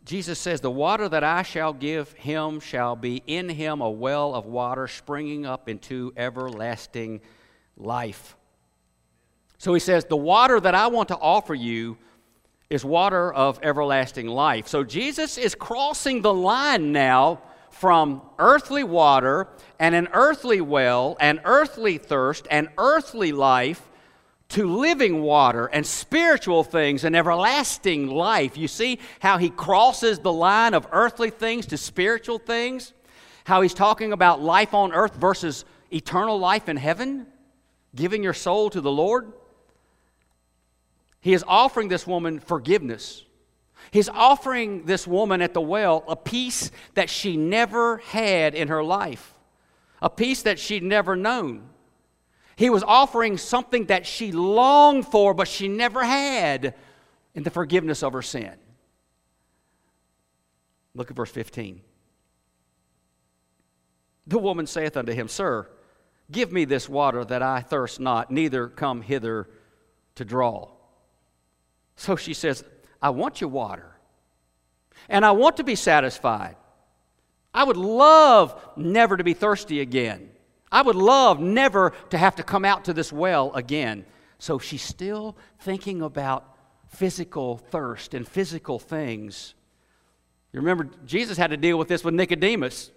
Jesus 0.08 0.38
says, 0.38 0.62
The 0.62 0.70
water 0.70 1.06
that 1.06 1.22
I 1.22 1.42
shall 1.42 1.74
give 1.74 2.14
him 2.14 2.60
shall 2.60 2.96
be 2.96 3.22
in 3.26 3.50
him 3.50 3.82
a 3.82 3.90
well 3.90 4.34
of 4.34 4.46
water 4.46 4.88
springing 4.88 5.44
up 5.44 5.68
into 5.68 6.14
everlasting 6.16 7.20
life. 7.76 8.34
So 9.58 9.74
he 9.74 9.80
says, 9.80 10.06
The 10.06 10.16
water 10.16 10.58
that 10.58 10.74
I 10.74 10.86
want 10.86 11.08
to 11.08 11.18
offer 11.18 11.54
you 11.54 11.98
is 12.70 12.86
water 12.86 13.30
of 13.30 13.60
everlasting 13.62 14.28
life. 14.28 14.66
So 14.66 14.82
Jesus 14.82 15.36
is 15.36 15.54
crossing 15.54 16.22
the 16.22 16.32
line 16.32 16.90
now 16.90 17.42
from 17.68 18.22
earthly 18.38 18.84
water 18.84 19.48
and 19.78 19.94
an 19.94 20.08
earthly 20.14 20.62
well 20.62 21.18
and 21.20 21.38
earthly 21.44 21.98
thirst 21.98 22.48
and 22.50 22.68
earthly 22.78 23.32
life 23.32 23.87
to 24.50 24.66
living 24.66 25.22
water 25.22 25.66
and 25.66 25.86
spiritual 25.86 26.64
things 26.64 27.04
and 27.04 27.14
everlasting 27.14 28.08
life. 28.08 28.56
You 28.56 28.68
see 28.68 28.98
how 29.20 29.36
he 29.38 29.50
crosses 29.50 30.18
the 30.18 30.32
line 30.32 30.74
of 30.74 30.86
earthly 30.90 31.30
things 31.30 31.66
to 31.66 31.76
spiritual 31.76 32.38
things? 32.38 32.94
How 33.44 33.60
he's 33.60 33.74
talking 33.74 34.12
about 34.12 34.40
life 34.40 34.72
on 34.72 34.92
earth 34.92 35.14
versus 35.16 35.64
eternal 35.92 36.38
life 36.38 36.68
in 36.68 36.76
heaven? 36.76 37.26
Giving 37.94 38.22
your 38.22 38.34
soul 38.34 38.70
to 38.70 38.80
the 38.80 38.90
Lord? 38.90 39.32
He 41.20 41.34
is 41.34 41.44
offering 41.46 41.88
this 41.88 42.06
woman 42.06 42.40
forgiveness. 42.40 43.24
He's 43.90 44.08
offering 44.08 44.84
this 44.84 45.06
woman 45.06 45.42
at 45.42 45.54
the 45.54 45.60
well 45.60 46.04
a 46.08 46.16
peace 46.16 46.70
that 46.94 47.10
she 47.10 47.36
never 47.36 47.98
had 47.98 48.54
in 48.54 48.68
her 48.68 48.82
life, 48.82 49.34
a 50.00 50.10
peace 50.10 50.42
that 50.42 50.58
she'd 50.58 50.82
never 50.82 51.16
known. 51.16 51.68
He 52.58 52.70
was 52.70 52.82
offering 52.82 53.38
something 53.38 53.84
that 53.84 54.04
she 54.04 54.32
longed 54.32 55.06
for, 55.06 55.32
but 55.32 55.46
she 55.46 55.68
never 55.68 56.02
had 56.02 56.74
in 57.32 57.44
the 57.44 57.52
forgiveness 57.52 58.02
of 58.02 58.12
her 58.14 58.20
sin. 58.20 58.52
Look 60.92 61.08
at 61.08 61.16
verse 61.16 61.30
15. 61.30 61.80
The 64.26 64.38
woman 64.40 64.66
saith 64.66 64.96
unto 64.96 65.12
him, 65.12 65.28
Sir, 65.28 65.68
give 66.32 66.50
me 66.50 66.64
this 66.64 66.88
water 66.88 67.24
that 67.26 67.44
I 67.44 67.60
thirst 67.60 68.00
not, 68.00 68.32
neither 68.32 68.66
come 68.66 69.02
hither 69.02 69.48
to 70.16 70.24
draw. 70.24 70.68
So 71.94 72.16
she 72.16 72.34
says, 72.34 72.64
I 73.00 73.10
want 73.10 73.40
your 73.40 73.50
water, 73.50 73.94
and 75.08 75.24
I 75.24 75.30
want 75.30 75.58
to 75.58 75.64
be 75.64 75.76
satisfied. 75.76 76.56
I 77.54 77.62
would 77.62 77.76
love 77.76 78.60
never 78.76 79.16
to 79.16 79.22
be 79.22 79.34
thirsty 79.34 79.80
again. 79.80 80.30
I 80.70 80.82
would 80.82 80.96
love 80.96 81.40
never 81.40 81.92
to 82.10 82.18
have 82.18 82.36
to 82.36 82.42
come 82.42 82.64
out 82.64 82.84
to 82.84 82.92
this 82.92 83.12
well 83.12 83.52
again. 83.54 84.04
So 84.38 84.58
she's 84.58 84.82
still 84.82 85.36
thinking 85.60 86.02
about 86.02 86.56
physical 86.88 87.58
thirst 87.58 88.14
and 88.14 88.26
physical 88.26 88.78
things. 88.78 89.54
You 90.52 90.60
remember, 90.60 90.88
Jesus 91.04 91.36
had 91.36 91.50
to 91.50 91.56
deal 91.56 91.78
with 91.78 91.88
this 91.88 92.04
with 92.04 92.14
Nicodemus. 92.14 92.90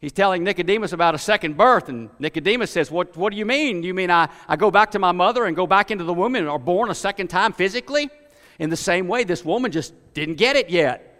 He's 0.00 0.12
telling 0.12 0.42
Nicodemus 0.42 0.92
about 0.92 1.14
a 1.14 1.18
second 1.18 1.56
birth, 1.56 1.88
and 1.88 2.10
Nicodemus 2.18 2.72
says, 2.72 2.90
What, 2.90 3.16
what 3.16 3.30
do 3.30 3.38
you 3.38 3.46
mean? 3.46 3.84
You 3.84 3.94
mean 3.94 4.10
I, 4.10 4.28
I 4.48 4.56
go 4.56 4.70
back 4.70 4.90
to 4.92 4.98
my 4.98 5.12
mother 5.12 5.44
and 5.44 5.54
go 5.54 5.66
back 5.66 5.92
into 5.92 6.02
the 6.02 6.12
woman 6.12 6.40
and 6.40 6.50
are 6.50 6.58
born 6.58 6.90
a 6.90 6.94
second 6.94 7.28
time 7.28 7.52
physically? 7.52 8.10
In 8.58 8.68
the 8.68 8.76
same 8.76 9.06
way, 9.06 9.22
this 9.22 9.44
woman 9.44 9.70
just 9.70 9.94
didn't 10.12 10.36
get 10.36 10.56
it 10.56 10.70
yet. 10.70 11.11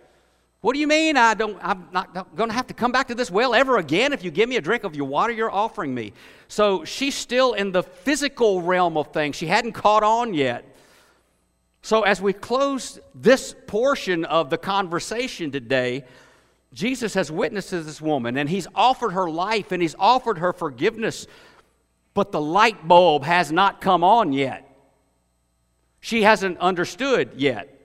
What 0.63 0.75
do 0.75 0.79
you 0.79 0.87
mean 0.87 1.17
I 1.17 1.35
don't, 1.35 1.59
I'm 1.61 1.89
not 1.93 2.37
going 2.37 2.49
to 2.49 2.55
have 2.55 2.69
to 2.69 2.75
come 2.75 2.93
back 2.93 3.09
to 3.09 3.17
this 3.17 3.33
well 3.33 3.53
ever 3.53 3.79
again 3.79 4.13
if 4.13 4.23
you 4.23 4.31
give 4.31 4.49
me 4.49 4.57
a 4.57 4.61
drink 4.61 4.85
of 4.85 4.95
your 4.95 5.07
water 5.07 5.33
you're 5.33 5.51
offering 5.51 5.93
me? 5.93 6.13
So 6.47 6.85
she's 6.85 7.17
still 7.17 7.55
in 7.55 7.73
the 7.73 7.83
physical 7.83 8.63
realm 8.63 8.97
of 8.97 9.09
things. 9.13 9.35
She 9.35 9.49
hadn't 9.49 9.73
caught 9.73 10.05
on 10.05 10.35
yet. 10.35 10.65
So 11.83 12.03
as 12.03 12.23
we 12.23 12.33
close 12.33 13.01
this 13.13 13.57
portion 13.67 14.25
of 14.25 14.51
the 14.51 14.59
conversation 14.59 15.51
today, 15.51 16.05
Jesus 16.73 17.15
has 17.15 17.31
witnessed 17.31 17.71
to 17.71 17.83
this 17.83 18.01
woman 18.01 18.39
and 18.39 18.49
he's 18.49 18.69
offered 18.73 19.11
her 19.11 19.29
life 19.29 19.73
and 19.73 19.83
he's 19.83 19.97
offered 19.99 20.39
her 20.39 20.53
forgiveness, 20.53 21.27
but 22.15 22.31
the 22.31 22.41
light 22.41 22.87
bulb 22.87 23.25
has 23.25 23.51
not 23.51 23.81
come 23.81 24.05
on 24.05 24.33
yet. 24.33 24.69
She 26.01 26.23
hasn't 26.23 26.59
understood 26.59 27.33
yet. 27.35 27.82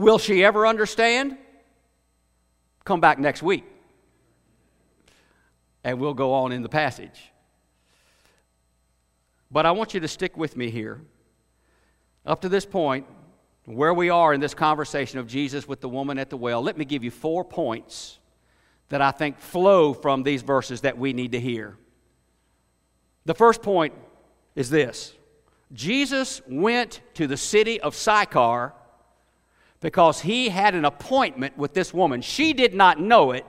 Will 0.00 0.16
she 0.16 0.42
ever 0.42 0.66
understand? 0.66 1.36
Come 2.86 3.02
back 3.02 3.18
next 3.18 3.42
week. 3.42 3.66
And 5.84 6.00
we'll 6.00 6.14
go 6.14 6.32
on 6.32 6.52
in 6.52 6.62
the 6.62 6.70
passage. 6.70 7.30
But 9.50 9.66
I 9.66 9.72
want 9.72 9.92
you 9.92 10.00
to 10.00 10.08
stick 10.08 10.38
with 10.38 10.56
me 10.56 10.70
here. 10.70 11.02
Up 12.24 12.40
to 12.40 12.48
this 12.48 12.64
point, 12.64 13.06
where 13.66 13.92
we 13.92 14.08
are 14.08 14.32
in 14.32 14.40
this 14.40 14.54
conversation 14.54 15.18
of 15.18 15.26
Jesus 15.26 15.68
with 15.68 15.82
the 15.82 15.88
woman 15.88 16.18
at 16.18 16.30
the 16.30 16.36
well, 16.38 16.62
let 16.62 16.78
me 16.78 16.86
give 16.86 17.04
you 17.04 17.10
four 17.10 17.44
points 17.44 18.18
that 18.88 19.02
I 19.02 19.10
think 19.10 19.38
flow 19.38 19.92
from 19.92 20.22
these 20.22 20.40
verses 20.40 20.80
that 20.80 20.96
we 20.96 21.12
need 21.12 21.32
to 21.32 21.40
hear. 21.40 21.76
The 23.26 23.34
first 23.34 23.60
point 23.60 23.92
is 24.54 24.70
this 24.70 25.12
Jesus 25.74 26.40
went 26.48 27.02
to 27.14 27.26
the 27.26 27.36
city 27.36 27.78
of 27.82 27.94
Sychar 27.94 28.72
because 29.80 30.20
he 30.20 30.50
had 30.50 30.74
an 30.74 30.84
appointment 30.84 31.56
with 31.56 31.74
this 31.74 31.92
woman. 31.92 32.20
She 32.20 32.52
did 32.52 32.74
not 32.74 33.00
know 33.00 33.32
it, 33.32 33.46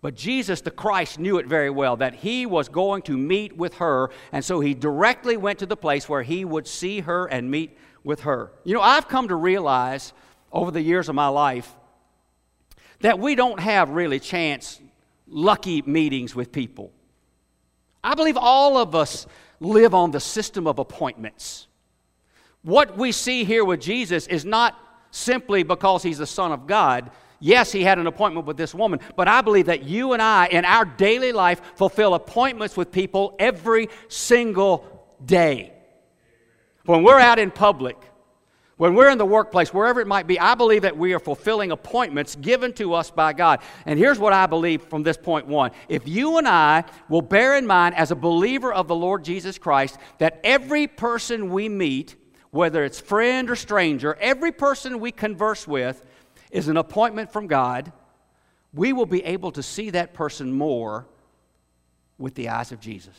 but 0.00 0.14
Jesus 0.14 0.60
the 0.60 0.70
Christ 0.70 1.18
knew 1.18 1.38
it 1.38 1.46
very 1.46 1.70
well 1.70 1.96
that 1.96 2.14
he 2.14 2.46
was 2.46 2.68
going 2.68 3.02
to 3.02 3.18
meet 3.18 3.56
with 3.56 3.74
her, 3.74 4.10
and 4.32 4.44
so 4.44 4.60
he 4.60 4.74
directly 4.74 5.36
went 5.36 5.58
to 5.58 5.66
the 5.66 5.76
place 5.76 6.08
where 6.08 6.22
he 6.22 6.44
would 6.44 6.66
see 6.66 7.00
her 7.00 7.26
and 7.26 7.50
meet 7.50 7.76
with 8.04 8.20
her. 8.20 8.52
You 8.64 8.74
know, 8.74 8.80
I've 8.80 9.08
come 9.08 9.28
to 9.28 9.34
realize 9.34 10.12
over 10.52 10.70
the 10.70 10.80
years 10.80 11.08
of 11.08 11.14
my 11.14 11.28
life 11.28 11.74
that 13.00 13.18
we 13.18 13.34
don't 13.34 13.60
have 13.60 13.90
really 13.90 14.20
chance, 14.20 14.80
lucky 15.26 15.82
meetings 15.82 16.34
with 16.34 16.52
people. 16.52 16.92
I 18.02 18.14
believe 18.14 18.36
all 18.36 18.78
of 18.78 18.94
us 18.94 19.26
live 19.60 19.94
on 19.94 20.12
the 20.12 20.20
system 20.20 20.66
of 20.66 20.78
appointments. 20.78 21.66
What 22.62 22.96
we 22.96 23.12
see 23.12 23.44
here 23.44 23.64
with 23.64 23.80
Jesus 23.80 24.26
is 24.28 24.44
not 24.44 24.76
simply 25.18 25.62
because 25.62 26.02
he's 26.02 26.18
the 26.18 26.26
Son 26.26 26.52
of 26.52 26.66
God. 26.66 27.10
Yes, 27.40 27.70
he 27.70 27.82
had 27.82 27.98
an 27.98 28.06
appointment 28.06 28.46
with 28.46 28.56
this 28.56 28.74
woman, 28.74 29.00
but 29.16 29.28
I 29.28 29.42
believe 29.42 29.66
that 29.66 29.84
you 29.84 30.12
and 30.12 30.22
I, 30.22 30.46
in 30.46 30.64
our 30.64 30.84
daily 30.84 31.32
life, 31.32 31.60
fulfill 31.76 32.14
appointments 32.14 32.76
with 32.76 32.90
people 32.90 33.36
every 33.38 33.88
single 34.08 35.06
day. 35.24 35.72
When 36.84 37.02
we're 37.02 37.20
out 37.20 37.38
in 37.38 37.50
public, 37.50 37.96
when 38.78 38.94
we're 38.94 39.10
in 39.10 39.18
the 39.18 39.26
workplace, 39.26 39.74
wherever 39.74 40.00
it 40.00 40.06
might 40.06 40.26
be, 40.28 40.38
I 40.38 40.54
believe 40.54 40.82
that 40.82 40.96
we 40.96 41.12
are 41.12 41.18
fulfilling 41.18 41.72
appointments 41.72 42.36
given 42.36 42.72
to 42.74 42.94
us 42.94 43.10
by 43.10 43.32
God. 43.32 43.60
And 43.86 43.98
here's 43.98 44.20
what 44.20 44.32
I 44.32 44.46
believe 44.46 44.82
from 44.82 45.02
this 45.02 45.16
point 45.16 45.46
one. 45.48 45.72
If 45.88 46.06
you 46.06 46.38
and 46.38 46.48
I 46.48 46.84
will 47.08 47.22
bear 47.22 47.56
in 47.56 47.66
mind, 47.66 47.96
as 47.96 48.12
a 48.12 48.16
believer 48.16 48.72
of 48.72 48.86
the 48.86 48.94
Lord 48.94 49.24
Jesus 49.24 49.58
Christ, 49.58 49.98
that 50.18 50.40
every 50.44 50.86
person 50.86 51.50
we 51.50 51.68
meet, 51.68 52.14
whether 52.50 52.84
it's 52.84 53.00
friend 53.00 53.50
or 53.50 53.56
stranger, 53.56 54.16
every 54.20 54.52
person 54.52 55.00
we 55.00 55.12
converse 55.12 55.66
with 55.66 56.04
is 56.50 56.68
an 56.68 56.76
appointment 56.76 57.32
from 57.32 57.46
God, 57.46 57.92
we 58.72 58.92
will 58.92 59.06
be 59.06 59.24
able 59.24 59.52
to 59.52 59.62
see 59.62 59.90
that 59.90 60.14
person 60.14 60.52
more 60.52 61.06
with 62.18 62.34
the 62.34 62.48
eyes 62.48 62.72
of 62.72 62.80
Jesus. 62.80 63.16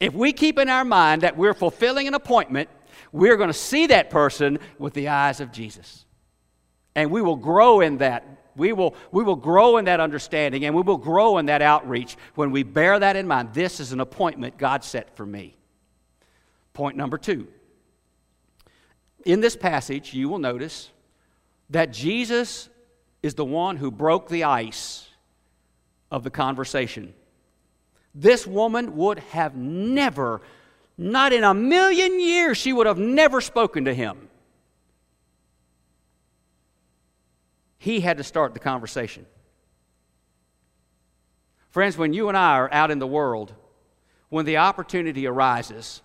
If 0.00 0.14
we 0.14 0.32
keep 0.32 0.58
in 0.58 0.68
our 0.68 0.84
mind 0.84 1.22
that 1.22 1.36
we're 1.36 1.54
fulfilling 1.54 2.06
an 2.06 2.14
appointment, 2.14 2.68
we're 3.12 3.36
going 3.36 3.48
to 3.48 3.54
see 3.54 3.86
that 3.88 4.10
person 4.10 4.58
with 4.78 4.94
the 4.94 5.08
eyes 5.08 5.40
of 5.40 5.52
Jesus. 5.52 6.04
And 6.94 7.10
we 7.10 7.22
will 7.22 7.36
grow 7.36 7.80
in 7.80 7.98
that. 7.98 8.24
We 8.56 8.72
will, 8.72 8.94
we 9.12 9.22
will 9.22 9.36
grow 9.36 9.76
in 9.76 9.84
that 9.84 10.00
understanding 10.00 10.64
and 10.64 10.74
we 10.74 10.82
will 10.82 10.96
grow 10.96 11.36
in 11.36 11.46
that 11.46 11.60
outreach 11.60 12.16
when 12.36 12.50
we 12.50 12.62
bear 12.62 12.98
that 12.98 13.14
in 13.14 13.26
mind. 13.26 13.52
This 13.52 13.80
is 13.80 13.92
an 13.92 14.00
appointment 14.00 14.56
God 14.56 14.82
set 14.82 15.14
for 15.14 15.26
me. 15.26 15.56
Point 16.72 16.96
number 16.96 17.18
two. 17.18 17.48
In 19.26 19.40
this 19.40 19.56
passage, 19.56 20.14
you 20.14 20.28
will 20.28 20.38
notice 20.38 20.88
that 21.70 21.92
Jesus 21.92 22.68
is 23.24 23.34
the 23.34 23.44
one 23.44 23.76
who 23.76 23.90
broke 23.90 24.28
the 24.28 24.44
ice 24.44 25.08
of 26.12 26.22
the 26.22 26.30
conversation. 26.30 27.12
This 28.14 28.46
woman 28.46 28.96
would 28.96 29.18
have 29.18 29.56
never 29.56 30.42
not 30.96 31.32
in 31.32 31.42
a 31.42 31.52
million 31.52 32.20
years, 32.20 32.56
she 32.56 32.72
would 32.72 32.86
have 32.86 32.98
never 32.98 33.40
spoken 33.40 33.84
to 33.86 33.92
him. 33.92 34.28
He 37.78 38.00
had 38.00 38.18
to 38.18 38.24
start 38.24 38.54
the 38.54 38.60
conversation. 38.60 39.26
Friends, 41.68 41.98
when 41.98 42.12
you 42.12 42.28
and 42.28 42.38
I 42.38 42.54
are 42.54 42.72
out 42.72 42.92
in 42.92 43.00
the 43.00 43.06
world, 43.06 43.52
when 44.28 44.46
the 44.46 44.56
opportunity 44.58 45.26
arises, 45.26 46.00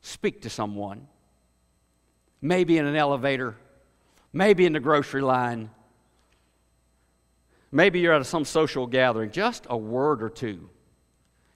speak 0.00 0.40
to 0.40 0.50
someone. 0.50 1.06
Maybe 2.46 2.78
in 2.78 2.86
an 2.86 2.94
elevator, 2.94 3.56
maybe 4.32 4.66
in 4.66 4.72
the 4.72 4.78
grocery 4.78 5.20
line, 5.20 5.68
maybe 7.72 7.98
you're 7.98 8.12
at 8.12 8.24
some 8.24 8.44
social 8.44 8.86
gathering, 8.86 9.32
just 9.32 9.66
a 9.68 9.76
word 9.76 10.22
or 10.22 10.28
two. 10.28 10.70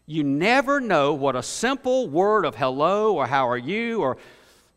You 0.07 0.25
never 0.25 0.81
know 0.81 1.15
what 1.15 1.37
a 1.37 1.45
simple 1.45 2.09
word 2.09 2.45
of 2.45 2.57
hello 2.57 3.15
or 3.15 3.29
how 3.29 3.49
are 3.49 3.57
you 3.57 4.01
or 4.01 4.17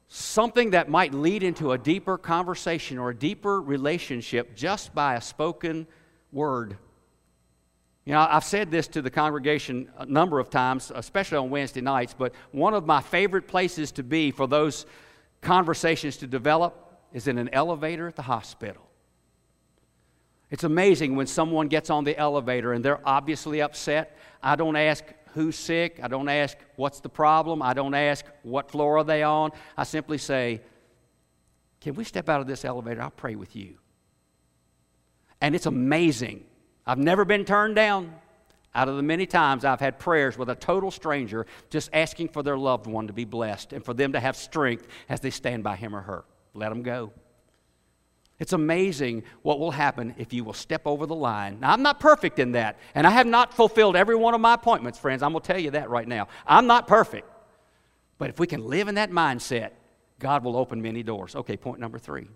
something 0.07 0.69
that 0.69 0.87
might 0.87 1.15
lead 1.15 1.41
into 1.41 1.71
a 1.71 1.79
deeper 1.79 2.19
conversation 2.19 2.99
or 2.99 3.09
a 3.09 3.15
deeper 3.15 3.59
relationship 3.59 4.55
just 4.55 4.93
by 4.93 5.15
a 5.15 5.21
spoken 5.21 5.87
word. 6.31 6.77
You 8.05 8.13
know, 8.13 8.27
I've 8.29 8.43
said 8.43 8.69
this 8.69 8.87
to 8.89 9.01
the 9.01 9.09
congregation 9.09 9.89
a 9.97 10.05
number 10.05 10.39
of 10.39 10.51
times, 10.51 10.91
especially 10.93 11.39
on 11.39 11.49
Wednesday 11.49 11.81
nights, 11.81 12.13
but 12.15 12.35
one 12.51 12.75
of 12.75 12.85
my 12.85 13.01
favorite 13.01 13.47
places 13.47 13.91
to 13.93 14.03
be 14.03 14.29
for 14.29 14.47
those 14.47 14.85
conversations 15.43 16.17
to 16.17 16.27
develop 16.27 16.99
is 17.13 17.27
in 17.27 17.37
an 17.37 17.49
elevator 17.53 18.07
at 18.07 18.15
the 18.15 18.23
hospital. 18.23 18.89
It's 20.49 20.63
amazing 20.63 21.15
when 21.15 21.27
someone 21.27 21.67
gets 21.67 21.89
on 21.89 22.03
the 22.03 22.17
elevator 22.17 22.73
and 22.73 22.83
they're 22.83 23.07
obviously 23.07 23.61
upset. 23.61 24.17
I 24.41 24.55
don't 24.55 24.75
ask, 24.75 25.03
who's 25.33 25.55
sick. 25.55 25.99
I 26.01 26.07
don't 26.07 26.29
ask 26.29 26.57
what's 26.75 26.99
the 26.99 27.09
problem. 27.09 27.61
I 27.61 27.73
don't 27.73 27.95
ask 27.95 28.25
what 28.43 28.71
floor 28.71 28.99
are 28.99 29.03
they 29.03 29.23
on. 29.23 29.51
I 29.77 29.83
simply 29.83 30.17
say, 30.17 30.61
Can 31.81 31.95
we 31.95 32.03
step 32.03 32.29
out 32.29 32.39
of 32.39 32.47
this 32.47 32.65
elevator? 32.65 33.01
I'll 33.01 33.09
pray 33.09 33.35
with 33.35 33.55
you. 33.55 33.77
And 35.41 35.55
it's 35.55 35.65
amazing. 35.65 36.45
I've 36.85 36.99
never 36.99 37.25
been 37.25 37.45
turned 37.45 37.75
down. 37.75 38.13
Out 38.75 38.89
of 38.89 38.95
the 38.95 39.03
many 39.03 39.25
times 39.25 39.65
I've 39.65 39.79
had 39.79 39.99
prayers 39.99 40.37
with 40.37 40.49
a 40.49 40.55
total 40.55 40.89
stranger 40.89 41.45
just 41.69 41.89
asking 41.93 42.29
for 42.29 42.41
their 42.41 42.57
loved 42.57 42.87
one 42.87 43.07
to 43.07 43.13
be 43.13 43.25
blessed 43.25 43.73
and 43.73 43.85
for 43.85 43.93
them 43.93 44.13
to 44.13 44.19
have 44.19 44.35
strength 44.35 44.87
as 45.09 45.19
they 45.19 45.29
stand 45.29 45.63
by 45.63 45.75
him 45.75 45.95
or 45.95 46.01
her. 46.01 46.25
Let 46.53 46.69
them 46.69 46.81
go. 46.81 47.13
It's 48.39 48.53
amazing 48.53 49.23
what 49.43 49.59
will 49.59 49.71
happen 49.71 50.15
if 50.17 50.33
you 50.33 50.43
will 50.43 50.53
step 50.53 50.81
over 50.85 51.05
the 51.05 51.15
line. 51.15 51.59
Now, 51.59 51.71
I'm 51.71 51.83
not 51.83 51.99
perfect 51.99 52.39
in 52.39 52.53
that, 52.53 52.79
and 52.95 53.05
I 53.05 53.11
have 53.11 53.27
not 53.27 53.53
fulfilled 53.53 53.95
every 53.95 54.15
one 54.15 54.33
of 54.33 54.41
my 54.41 54.55
appointments, 54.55 54.97
friends. 54.97 55.21
I'm 55.21 55.31
going 55.31 55.43
to 55.43 55.47
tell 55.47 55.61
you 55.61 55.71
that 55.71 55.89
right 55.89 56.07
now. 56.07 56.27
I'm 56.45 56.67
not 56.67 56.87
perfect. 56.87 57.29
But 58.17 58.29
if 58.29 58.39
we 58.39 58.47
can 58.47 58.65
live 58.65 58.87
in 58.87 58.95
that 58.95 59.11
mindset, 59.11 59.71
God 60.19 60.43
will 60.43 60.57
open 60.57 60.81
many 60.81 61.03
doors. 61.03 61.35
Okay, 61.35 61.57
point 61.57 61.79
number 61.79 61.99
three. 61.99 62.27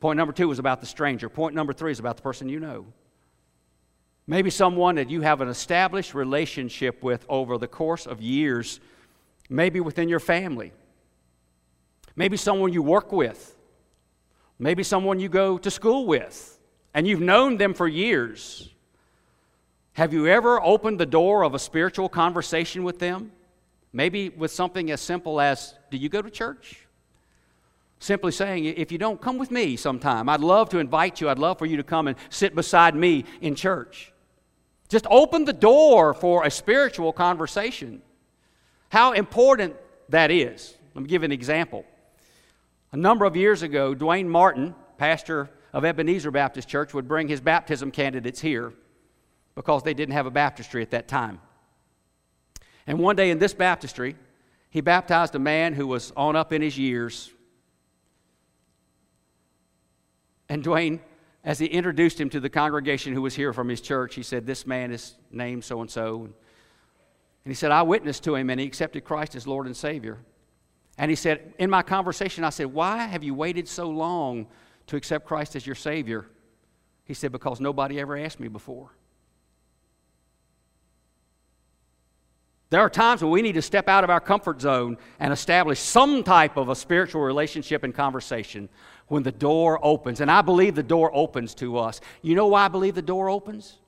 Point 0.00 0.16
number 0.18 0.32
two 0.32 0.50
is 0.52 0.58
about 0.58 0.80
the 0.80 0.86
stranger. 0.86 1.28
Point 1.28 1.54
number 1.54 1.72
three 1.72 1.90
is 1.90 1.98
about 1.98 2.16
the 2.16 2.22
person 2.22 2.48
you 2.48 2.60
know. 2.60 2.86
Maybe 4.26 4.50
someone 4.50 4.94
that 4.94 5.10
you 5.10 5.20
have 5.20 5.40
an 5.40 5.48
established 5.48 6.14
relationship 6.14 7.02
with 7.02 7.26
over 7.28 7.58
the 7.58 7.68
course 7.68 8.06
of 8.06 8.22
years, 8.22 8.80
maybe 9.48 9.80
within 9.80 10.08
your 10.08 10.20
family, 10.20 10.72
maybe 12.16 12.36
someone 12.36 12.72
you 12.72 12.82
work 12.82 13.12
with 13.12 13.54
Maybe 14.58 14.82
someone 14.82 15.20
you 15.20 15.28
go 15.28 15.58
to 15.58 15.70
school 15.70 16.06
with 16.06 16.58
and 16.94 17.06
you've 17.06 17.20
known 17.20 17.58
them 17.58 17.74
for 17.74 17.88
years. 17.88 18.70
Have 19.92 20.12
you 20.12 20.26
ever 20.26 20.58
opened 20.62 20.98
the 20.98 21.06
door 21.06 21.44
of 21.44 21.54
a 21.54 21.58
spiritual 21.58 22.08
conversation 22.08 22.82
with 22.84 22.98
them? 22.98 23.32
Maybe 23.92 24.28
with 24.28 24.50
something 24.50 24.90
as 24.90 25.00
simple 25.00 25.40
as, 25.40 25.74
Do 25.90 25.96
you 25.96 26.08
go 26.08 26.22
to 26.22 26.30
church? 26.30 26.86
Simply 27.98 28.32
saying, 28.32 28.64
If 28.64 28.90
you 28.90 28.98
don't, 28.98 29.20
come 29.20 29.38
with 29.38 29.50
me 29.50 29.76
sometime. 29.76 30.30
I'd 30.30 30.40
love 30.40 30.68
to 30.70 30.78
invite 30.78 31.20
you. 31.20 31.28
I'd 31.28 31.38
love 31.38 31.58
for 31.58 31.66
you 31.66 31.76
to 31.76 31.84
come 31.84 32.08
and 32.08 32.16
sit 32.28 32.54
beside 32.54 32.94
me 32.94 33.26
in 33.40 33.54
church. 33.54 34.13
Just 34.88 35.06
open 35.10 35.44
the 35.44 35.52
door 35.52 36.14
for 36.14 36.44
a 36.44 36.50
spiritual 36.50 37.12
conversation. 37.12 38.02
How 38.90 39.12
important 39.12 39.74
that 40.10 40.30
is. 40.30 40.76
Let 40.94 41.02
me 41.02 41.08
give 41.08 41.22
an 41.22 41.32
example. 41.32 41.84
A 42.92 42.96
number 42.96 43.24
of 43.24 43.34
years 43.34 43.62
ago, 43.62 43.94
Dwayne 43.94 44.26
Martin, 44.26 44.74
pastor 44.98 45.50
of 45.72 45.84
Ebenezer 45.84 46.30
Baptist 46.30 46.68
Church, 46.68 46.94
would 46.94 47.08
bring 47.08 47.26
his 47.26 47.40
baptism 47.40 47.90
candidates 47.90 48.40
here 48.40 48.72
because 49.54 49.82
they 49.82 49.94
didn't 49.94 50.14
have 50.14 50.26
a 50.26 50.30
baptistry 50.30 50.82
at 50.82 50.90
that 50.92 51.08
time. 51.08 51.40
And 52.86 52.98
one 52.98 53.16
day 53.16 53.30
in 53.30 53.38
this 53.38 53.54
baptistry, 53.54 54.16
he 54.70 54.80
baptized 54.80 55.34
a 55.34 55.38
man 55.38 55.72
who 55.72 55.86
was 55.86 56.12
on 56.16 56.36
up 56.36 56.52
in 56.52 56.60
his 56.62 56.78
years. 56.78 57.32
And 60.48 60.62
Dwayne, 60.62 61.00
as 61.44 61.58
he 61.58 61.66
introduced 61.66 62.18
him 62.18 62.30
to 62.30 62.40
the 62.40 62.48
congregation 62.48 63.12
who 63.12 63.20
was 63.20 63.34
here 63.34 63.52
from 63.52 63.68
his 63.68 63.82
church, 63.82 64.14
he 64.14 64.22
said, 64.22 64.46
This 64.46 64.66
man 64.66 64.90
is 64.90 65.14
named 65.30 65.64
so 65.64 65.82
and 65.82 65.90
so. 65.90 66.22
And 66.22 67.50
he 67.50 67.54
said, 67.54 67.70
I 67.70 67.82
witnessed 67.82 68.24
to 68.24 68.34
him 68.34 68.48
and 68.48 68.58
he 68.58 68.66
accepted 68.66 69.04
Christ 69.04 69.34
as 69.34 69.46
Lord 69.46 69.66
and 69.66 69.76
Savior. 69.76 70.18
And 70.96 71.10
he 71.10 71.14
said, 71.14 71.52
In 71.58 71.68
my 71.68 71.82
conversation, 71.82 72.44
I 72.44 72.50
said, 72.50 72.66
Why 72.66 73.04
have 73.04 73.22
you 73.22 73.34
waited 73.34 73.68
so 73.68 73.90
long 73.90 74.46
to 74.86 74.96
accept 74.96 75.26
Christ 75.26 75.54
as 75.54 75.66
your 75.66 75.74
Savior? 75.74 76.24
He 77.04 77.12
said, 77.12 77.30
Because 77.30 77.60
nobody 77.60 78.00
ever 78.00 78.16
asked 78.16 78.40
me 78.40 78.48
before. 78.48 78.90
There 82.70 82.80
are 82.80 82.90
times 82.90 83.22
when 83.22 83.30
we 83.30 83.42
need 83.42 83.52
to 83.52 83.62
step 83.62 83.88
out 83.88 84.02
of 84.02 84.10
our 84.10 84.18
comfort 84.18 84.62
zone 84.62 84.96
and 85.20 85.32
establish 85.32 85.78
some 85.78 86.24
type 86.24 86.56
of 86.56 86.70
a 86.70 86.74
spiritual 86.74 87.20
relationship 87.20 87.84
and 87.84 87.94
conversation 87.94 88.68
when 89.08 89.22
the 89.22 89.32
door 89.32 89.78
opens. 89.84 90.20
And 90.20 90.30
I 90.30 90.42
believe 90.42 90.74
the 90.74 90.82
door 90.82 91.10
opens 91.14 91.54
to 91.56 91.78
us. 91.78 92.00
You 92.22 92.34
know 92.34 92.46
why 92.46 92.64
I 92.64 92.68
believe 92.68 92.94
the 92.94 93.02
door 93.02 93.28
opens? 93.28 93.78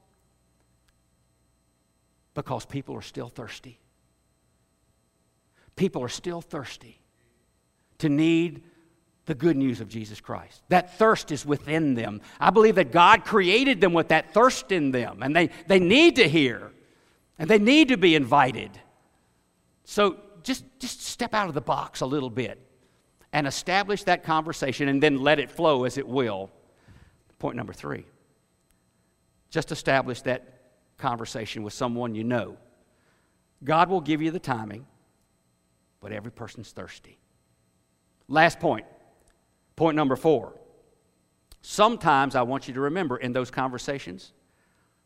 Because 2.34 2.66
people 2.66 2.94
are 2.94 3.02
still 3.02 3.28
thirsty. 3.28 3.80
People 5.74 6.02
are 6.02 6.08
still 6.08 6.40
thirsty 6.40 7.00
to 7.98 8.08
need 8.08 8.62
the 9.26 9.34
good 9.34 9.56
news 9.56 9.80
of 9.80 9.88
Jesus 9.88 10.20
Christ. 10.20 10.62
That 10.68 10.96
thirst 10.98 11.32
is 11.32 11.44
within 11.44 11.94
them. 11.94 12.20
I 12.38 12.50
believe 12.50 12.76
that 12.76 12.92
God 12.92 13.24
created 13.24 13.80
them 13.80 13.92
with 13.92 14.08
that 14.08 14.32
thirst 14.32 14.70
in 14.70 14.92
them, 14.92 15.22
and 15.22 15.34
they, 15.34 15.50
they 15.66 15.80
need 15.80 16.16
to 16.16 16.28
hear, 16.28 16.72
and 17.38 17.50
they 17.50 17.58
need 17.58 17.88
to 17.88 17.96
be 17.96 18.14
invited. 18.14 18.70
So 19.84 20.18
just, 20.42 20.64
just 20.78 21.04
step 21.04 21.34
out 21.34 21.48
of 21.48 21.54
the 21.54 21.60
box 21.60 22.00
a 22.00 22.06
little 22.06 22.30
bit 22.30 22.60
and 23.32 23.46
establish 23.46 24.04
that 24.04 24.24
conversation, 24.24 24.88
and 24.88 25.02
then 25.02 25.18
let 25.18 25.38
it 25.38 25.50
flow 25.50 25.84
as 25.84 25.98
it 25.98 26.06
will. 26.06 26.50
Point 27.38 27.56
number 27.56 27.72
three 27.72 28.06
just 29.50 29.72
establish 29.72 30.22
that 30.22 30.60
conversation 30.98 31.62
with 31.62 31.72
someone 31.72 32.14
you 32.14 32.24
know. 32.24 32.56
God 33.64 33.88
will 33.88 34.00
give 34.00 34.20
you 34.20 34.30
the 34.30 34.38
timing, 34.38 34.86
but 36.00 36.12
every 36.12 36.32
person's 36.32 36.72
thirsty. 36.72 37.18
Last 38.28 38.58
point 38.58 38.84
Point 39.76 39.94
number 39.94 40.16
four. 40.16 40.54
Sometimes 41.60 42.34
I 42.34 42.42
want 42.42 42.66
you 42.66 42.74
to 42.74 42.80
remember 42.80 43.18
in 43.18 43.32
those 43.32 43.50
conversations, 43.50 44.32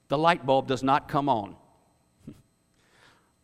the 0.09 0.16
light 0.16 0.46
bulb 0.46 0.68
does 0.68 0.83
not 0.83 1.09
come 1.09 1.28
on. 1.28 1.56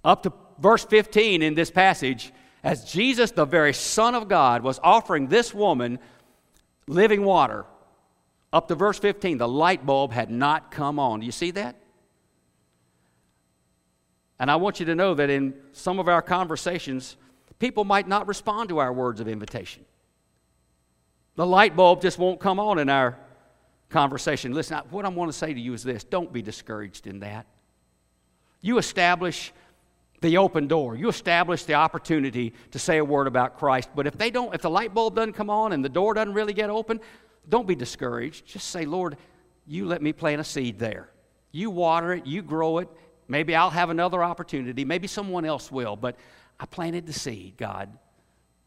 Up 0.05 0.23
to 0.23 0.33
verse 0.61 0.85
15 0.85 1.43
in 1.43 1.55
this 1.55 1.71
passage, 1.71 2.33
as 2.67 2.85
Jesus, 2.85 3.31
the 3.31 3.45
very 3.45 3.73
Son 3.73 4.17
of 4.17 4.29
God, 4.29 4.65
was 4.65 4.81
offering 4.83 5.29
this 5.29 5.55
woman 5.55 6.01
living 6.89 7.23
water, 7.23 7.65
up 8.53 8.67
to 8.67 8.75
verse 8.75 8.99
15, 8.99 9.39
the 9.39 9.47
light 9.47 9.87
bulb 9.87 10.11
had 10.11 10.31
not 10.31 10.73
come 10.73 10.99
on. 10.99 11.21
Do 11.21 11.27
you 11.27 11.33
see 11.33 11.53
that? 11.53 11.77
And 14.41 14.51
I 14.51 14.57
want 14.57 14.81
you 14.81 14.87
to 14.87 14.97
know 14.97 15.15
that 15.15 15.31
in 15.31 15.55
some 15.73 16.01
of 16.01 16.09
our 16.09 16.21
conversations, 16.21 17.17
people 17.61 17.85
might 17.85 18.09
not 18.09 18.27
respond 18.27 18.69
to 18.71 18.79
our 18.79 18.93
words 18.93 19.21
of 19.21 19.29
invitation. 19.29 19.85
The 21.37 21.47
light 21.47 21.77
bulb 21.77 22.03
just 22.03 22.19
won't 22.19 22.41
come 22.41 22.59
on 22.59 22.81
in 22.81 22.89
our 22.89 23.17
conversation. 23.91 24.53
Listen, 24.53 24.81
what 24.91 25.05
I 25.05 25.09
want 25.09 25.31
to 25.31 25.39
say 25.39 25.55
to 25.55 25.61
you 25.61 25.73
is 25.73 25.85
this 25.85 26.03
don't 26.03 26.33
be 26.33 26.43
discouraged 26.43 27.07
in 27.07 27.21
that. 27.21 27.47
You 28.61 28.79
establish 28.79 29.53
the 30.21 30.39
open 30.39 30.67
door. 30.67 30.97
You 30.97 31.09
establish 31.09 31.65
the 31.65 31.75
opportunity 31.75 32.55
to 32.71 32.79
say 32.79 32.99
a 32.99 33.05
word 33.05 33.27
about 33.27 33.59
Christ. 33.59 33.91
But 33.95 34.07
if 34.07 34.17
they 34.17 34.31
don't, 34.31 34.55
if 34.55 34.63
the 34.63 34.71
light 34.71 34.95
bulb 34.95 35.17
doesn't 35.17 35.35
come 35.35 35.51
on 35.51 35.73
and 35.73 35.85
the 35.85 35.89
door 35.89 36.15
doesn't 36.15 36.35
really 36.35 36.53
get 36.53 36.71
open, 36.71 37.01
don't 37.49 37.67
be 37.67 37.75
discouraged. 37.75 38.47
Just 38.47 38.71
say, 38.71 38.85
Lord, 38.85 39.17
you 39.67 39.87
let 39.87 40.03
me 40.03 40.13
plant 40.13 40.41
a 40.41 40.45
seed 40.45 40.79
there. 40.79 41.11
You 41.53 41.71
water 41.71 42.13
it, 42.13 42.27
you 42.27 42.43
grow 42.43 42.79
it. 42.79 42.89
Maybe 43.29 43.55
I'll 43.55 43.71
have 43.71 43.91
another 43.91 44.23
opportunity. 44.23 44.85
Maybe 44.85 45.07
someone 45.07 45.45
else 45.45 45.71
will. 45.71 45.97
But 45.97 46.17
I 46.59 46.67
planted 46.67 47.07
the 47.07 47.13
seed, 47.13 47.57
God. 47.57 47.91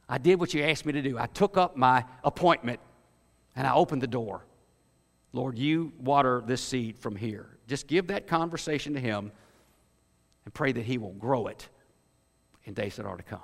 I 0.08 0.18
did 0.18 0.40
what 0.40 0.54
you 0.54 0.64
asked 0.64 0.86
me 0.86 0.94
to 0.94 1.02
do. 1.02 1.18
I 1.18 1.28
took 1.28 1.56
up 1.56 1.78
my 1.78 2.04
appointment 2.24 2.80
and 3.56 3.66
I 3.66 3.74
opened 3.74 4.02
the 4.02 4.08
door. 4.08 4.46
Lord, 5.34 5.58
you 5.58 5.94
water 6.00 6.42
this 6.46 6.62
seed 6.62 6.98
from 6.98 7.16
here. 7.16 7.58
Just 7.68 7.88
give 7.88 8.08
that 8.08 8.26
conversation 8.26 8.94
to 8.96 9.00
Him 9.00 9.32
and 10.50 10.54
pray 10.56 10.72
that 10.72 10.84
He 10.84 10.98
will 10.98 11.14
grow 11.14 11.46
it 11.46 11.70
in 12.64 12.74
days 12.74 12.96
that 12.96 13.06
are 13.06 13.16
to 13.16 13.22
come. 13.22 13.40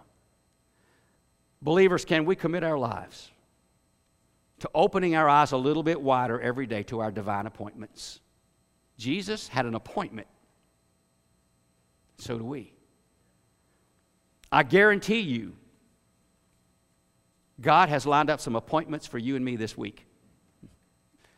Believers, 1.61 2.03
can 2.03 2.25
we 2.25 2.35
commit 2.35 2.63
our 2.63 2.79
lives 2.79 3.29
to 4.57 4.69
opening 4.73 5.15
our 5.15 5.29
eyes 5.29 5.51
a 5.51 5.57
little 5.57 5.83
bit 5.83 6.01
wider 6.01 6.41
every 6.41 6.65
day 6.65 6.81
to 6.81 7.01
our 7.01 7.11
divine 7.11 7.45
appointments? 7.45 8.21
Jesus 8.97 9.47
had 9.47 9.67
an 9.67 9.75
appointment. 9.75 10.25
So 12.17 12.39
do 12.39 12.43
we. 12.43 12.73
I 14.51 14.63
guarantee 14.63 15.19
you, 15.19 15.55
God 17.61 17.89
has 17.89 18.07
lined 18.07 18.31
up 18.31 18.39
some 18.39 18.55
appointments 18.55 19.05
for 19.05 19.19
you 19.19 19.35
and 19.35 19.45
me 19.45 19.57
this 19.57 19.77
week. 19.77 20.07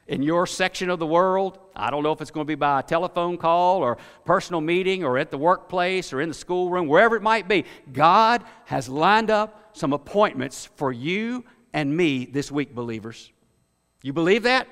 In 0.08 0.24
your 0.24 0.48
section 0.48 0.90
of 0.90 1.00
the 1.00 1.06
world, 1.06 1.60
I 1.76 1.90
don't 1.90 2.02
know 2.02 2.14
if 2.14 2.22
it's 2.22 2.32
going 2.32 2.46
to 2.46 2.48
be 2.48 2.56
by 2.56 2.80
a 2.80 2.84
telephone 2.84 3.38
call 3.38 3.80
or 3.80 3.98
personal 4.24 4.62
meeting 4.62 5.04
or 5.04 5.18
at 5.18 5.32
the 5.32 5.38
workplace 5.38 6.14
or 6.14 6.22
in 6.22 6.30
the 6.30 6.36
schoolroom, 6.36 6.88
wherever 6.88 7.16
it 7.18 7.22
might 7.22 7.48
be. 7.48 7.66
God 7.92 8.44
has 8.66 8.88
lined 8.88 9.30
up 9.30 9.76
some 9.76 9.92
appointments 9.92 10.70
for 10.76 10.94
you 10.94 11.44
and 11.74 11.96
me 11.96 12.26
this 12.26 12.50
week, 12.50 12.74
believers. 12.74 13.32
You 14.02 14.14
believe 14.14 14.44
that? 14.44 14.68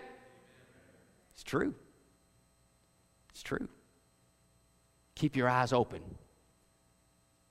It's 1.34 1.44
true. 1.44 1.76
It's 3.32 3.44
true. 3.44 3.68
Keep 5.16 5.36
your 5.36 5.50
eyes 5.50 5.74
open 5.74 6.02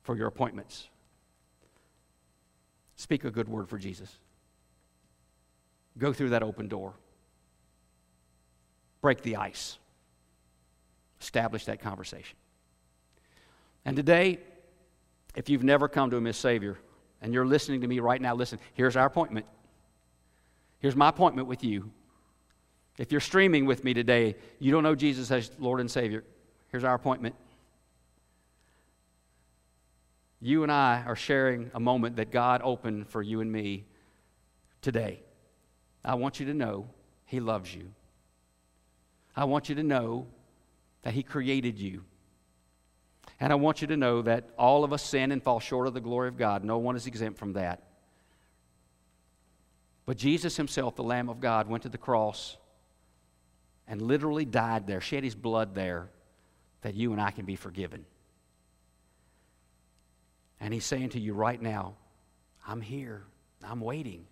for 0.02 0.16
your 0.16 0.26
appointments. 0.26 0.88
Speak 2.96 3.24
a 3.24 3.30
good 3.30 3.48
word 3.48 3.68
for 3.68 3.76
Jesus. 3.76 4.18
Go 5.98 6.14
through 6.14 6.30
that 6.30 6.42
open 6.42 6.68
door. 6.68 6.94
Break 9.04 9.20
the 9.20 9.36
ice. 9.36 9.76
Establish 11.20 11.66
that 11.66 11.78
conversation. 11.78 12.38
And 13.84 13.94
today, 13.94 14.38
if 15.36 15.50
you've 15.50 15.62
never 15.62 15.88
come 15.88 16.08
to 16.08 16.16
Him 16.16 16.26
as 16.26 16.38
Savior 16.38 16.78
and 17.20 17.34
you're 17.34 17.44
listening 17.44 17.82
to 17.82 17.86
me 17.86 18.00
right 18.00 18.18
now, 18.18 18.34
listen, 18.34 18.58
here's 18.72 18.96
our 18.96 19.04
appointment. 19.04 19.44
Here's 20.78 20.96
my 20.96 21.10
appointment 21.10 21.48
with 21.48 21.62
you. 21.62 21.90
If 22.96 23.12
you're 23.12 23.20
streaming 23.20 23.66
with 23.66 23.84
me 23.84 23.92
today, 23.92 24.36
you 24.58 24.72
don't 24.72 24.82
know 24.82 24.94
Jesus 24.94 25.30
as 25.30 25.50
Lord 25.58 25.80
and 25.80 25.90
Savior, 25.90 26.24
here's 26.68 26.82
our 26.82 26.94
appointment 26.94 27.34
you 30.40 30.62
and 30.62 30.72
I 30.72 31.04
are 31.06 31.14
sharing 31.14 31.70
a 31.74 31.80
moment 31.80 32.16
that 32.16 32.30
God 32.30 32.62
opened 32.64 33.10
for 33.10 33.20
you 33.20 33.42
and 33.42 33.52
me 33.52 33.84
today. 34.80 35.20
I 36.02 36.14
want 36.14 36.40
you 36.40 36.46
to 36.46 36.54
know 36.54 36.88
He 37.26 37.38
loves 37.38 37.74
you. 37.74 37.90
I 39.36 39.44
want 39.44 39.68
you 39.68 39.74
to 39.76 39.82
know 39.82 40.26
that 41.02 41.14
He 41.14 41.22
created 41.22 41.78
you. 41.78 42.04
And 43.40 43.52
I 43.52 43.56
want 43.56 43.80
you 43.80 43.88
to 43.88 43.96
know 43.96 44.22
that 44.22 44.50
all 44.56 44.84
of 44.84 44.92
us 44.92 45.02
sin 45.02 45.32
and 45.32 45.42
fall 45.42 45.60
short 45.60 45.86
of 45.86 45.94
the 45.94 46.00
glory 46.00 46.28
of 46.28 46.36
God. 46.36 46.64
No 46.64 46.78
one 46.78 46.96
is 46.96 47.06
exempt 47.06 47.38
from 47.38 47.54
that. 47.54 47.82
But 50.06 50.16
Jesus 50.16 50.56
Himself, 50.56 50.96
the 50.96 51.02
Lamb 51.02 51.28
of 51.28 51.40
God, 51.40 51.68
went 51.68 51.82
to 51.82 51.88
the 51.88 51.98
cross 51.98 52.56
and 53.88 54.00
literally 54.00 54.44
died 54.44 54.86
there, 54.86 55.00
shed 55.00 55.24
His 55.24 55.34
blood 55.34 55.74
there, 55.74 56.10
that 56.82 56.94
you 56.94 57.12
and 57.12 57.20
I 57.20 57.30
can 57.30 57.44
be 57.44 57.56
forgiven. 57.56 58.04
And 60.60 60.72
He's 60.72 60.84
saying 60.84 61.10
to 61.10 61.20
you 61.20 61.34
right 61.34 61.60
now, 61.60 61.94
I'm 62.66 62.80
here. 62.80 63.24
I'm 63.62 63.80
waiting. 63.80 64.26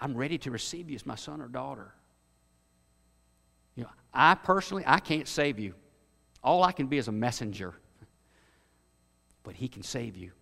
I'm 0.00 0.16
ready 0.16 0.38
to 0.38 0.50
receive 0.50 0.90
you 0.90 0.96
as 0.96 1.06
my 1.06 1.14
son 1.14 1.40
or 1.40 1.48
daughter. 1.48 1.94
I 4.12 4.34
personally, 4.34 4.84
I 4.86 4.98
can't 4.98 5.26
save 5.26 5.58
you. 5.58 5.74
All 6.42 6.62
I 6.62 6.72
can 6.72 6.86
be 6.86 6.98
is 6.98 7.08
a 7.08 7.12
messenger. 7.12 7.74
But 9.42 9.54
He 9.54 9.68
can 9.68 9.82
save 9.82 10.16
you. 10.16 10.32